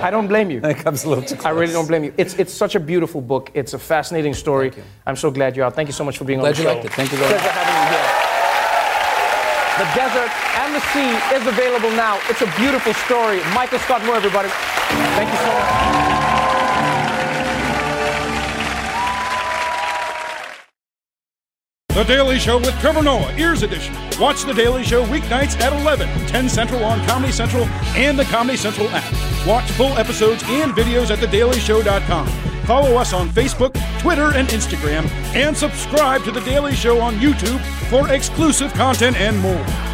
I 0.00 0.10
don't 0.10 0.28
blame 0.28 0.50
you. 0.50 0.60
That 0.60 0.76
comes 0.76 1.04
a 1.04 1.08
little 1.08 1.24
too 1.24 1.36
I 1.44 1.50
really 1.50 1.72
don't 1.72 1.88
blame 1.88 2.04
you. 2.04 2.12
It's 2.16 2.34
it's 2.34 2.52
such 2.52 2.76
a 2.76 2.80
beautiful 2.80 3.20
book. 3.20 3.50
It's 3.54 3.74
a 3.74 3.78
fascinating 3.78 4.34
story. 4.34 4.70
I'm 5.06 5.16
so 5.16 5.30
glad 5.30 5.56
you're 5.56 5.66
out. 5.66 5.74
Thank 5.74 5.88
you 5.88 5.94
so 5.94 6.04
much 6.04 6.18
for 6.18 6.24
being 6.24 6.40
Glad 6.40 6.50
on 6.50 6.54
the 6.54 6.62
you 6.62 6.68
show. 6.68 6.74
liked 6.74 6.84
it. 6.84 6.92
Thank 6.92 7.10
you 7.10 7.18
very 7.18 7.30
Pleasure 7.30 7.50
having 7.50 7.76
you 7.82 7.88
here. 7.96 8.08
The 9.80 9.86
desert 9.96 10.43
and 10.62 10.74
the 10.74 10.80
sea 10.92 11.10
is 11.34 11.46
available 11.46 11.90
now. 11.90 12.20
It's 12.28 12.42
a 12.42 12.50
beautiful 12.56 12.94
story. 12.94 13.40
Michael 13.54 13.78
Scott 13.78 14.04
Moore, 14.04 14.16
everybody. 14.16 14.48
Thank 14.48 15.30
you 15.30 15.38
so 15.38 15.46
much. 15.46 16.04
The 21.94 22.02
Daily 22.02 22.40
Show 22.40 22.58
with 22.58 22.76
Trevor 22.80 23.04
Noah, 23.04 23.32
Ears 23.36 23.62
Edition. 23.62 23.94
Watch 24.18 24.42
The 24.42 24.52
Daily 24.52 24.82
Show 24.82 25.04
weeknights 25.06 25.60
at 25.60 25.72
11, 25.72 26.08
10 26.26 26.48
Central 26.48 26.84
on 26.84 27.06
Comedy 27.06 27.32
Central 27.32 27.66
and 27.94 28.18
the 28.18 28.24
Comedy 28.24 28.56
Central 28.56 28.88
app. 28.90 29.46
Watch 29.46 29.70
full 29.70 29.96
episodes 29.96 30.42
and 30.46 30.72
videos 30.72 31.12
at 31.12 31.20
thedailyshow.com. 31.20 32.26
Follow 32.66 32.96
us 32.96 33.12
on 33.12 33.28
Facebook, 33.28 33.74
Twitter, 34.00 34.32
and 34.34 34.48
Instagram, 34.48 35.08
and 35.36 35.56
subscribe 35.56 36.24
to 36.24 36.32
The 36.32 36.40
Daily 36.40 36.74
Show 36.74 37.00
on 37.00 37.14
YouTube 37.16 37.60
for 37.88 38.10
exclusive 38.10 38.72
content 38.74 39.16
and 39.16 39.38
more. 39.38 39.93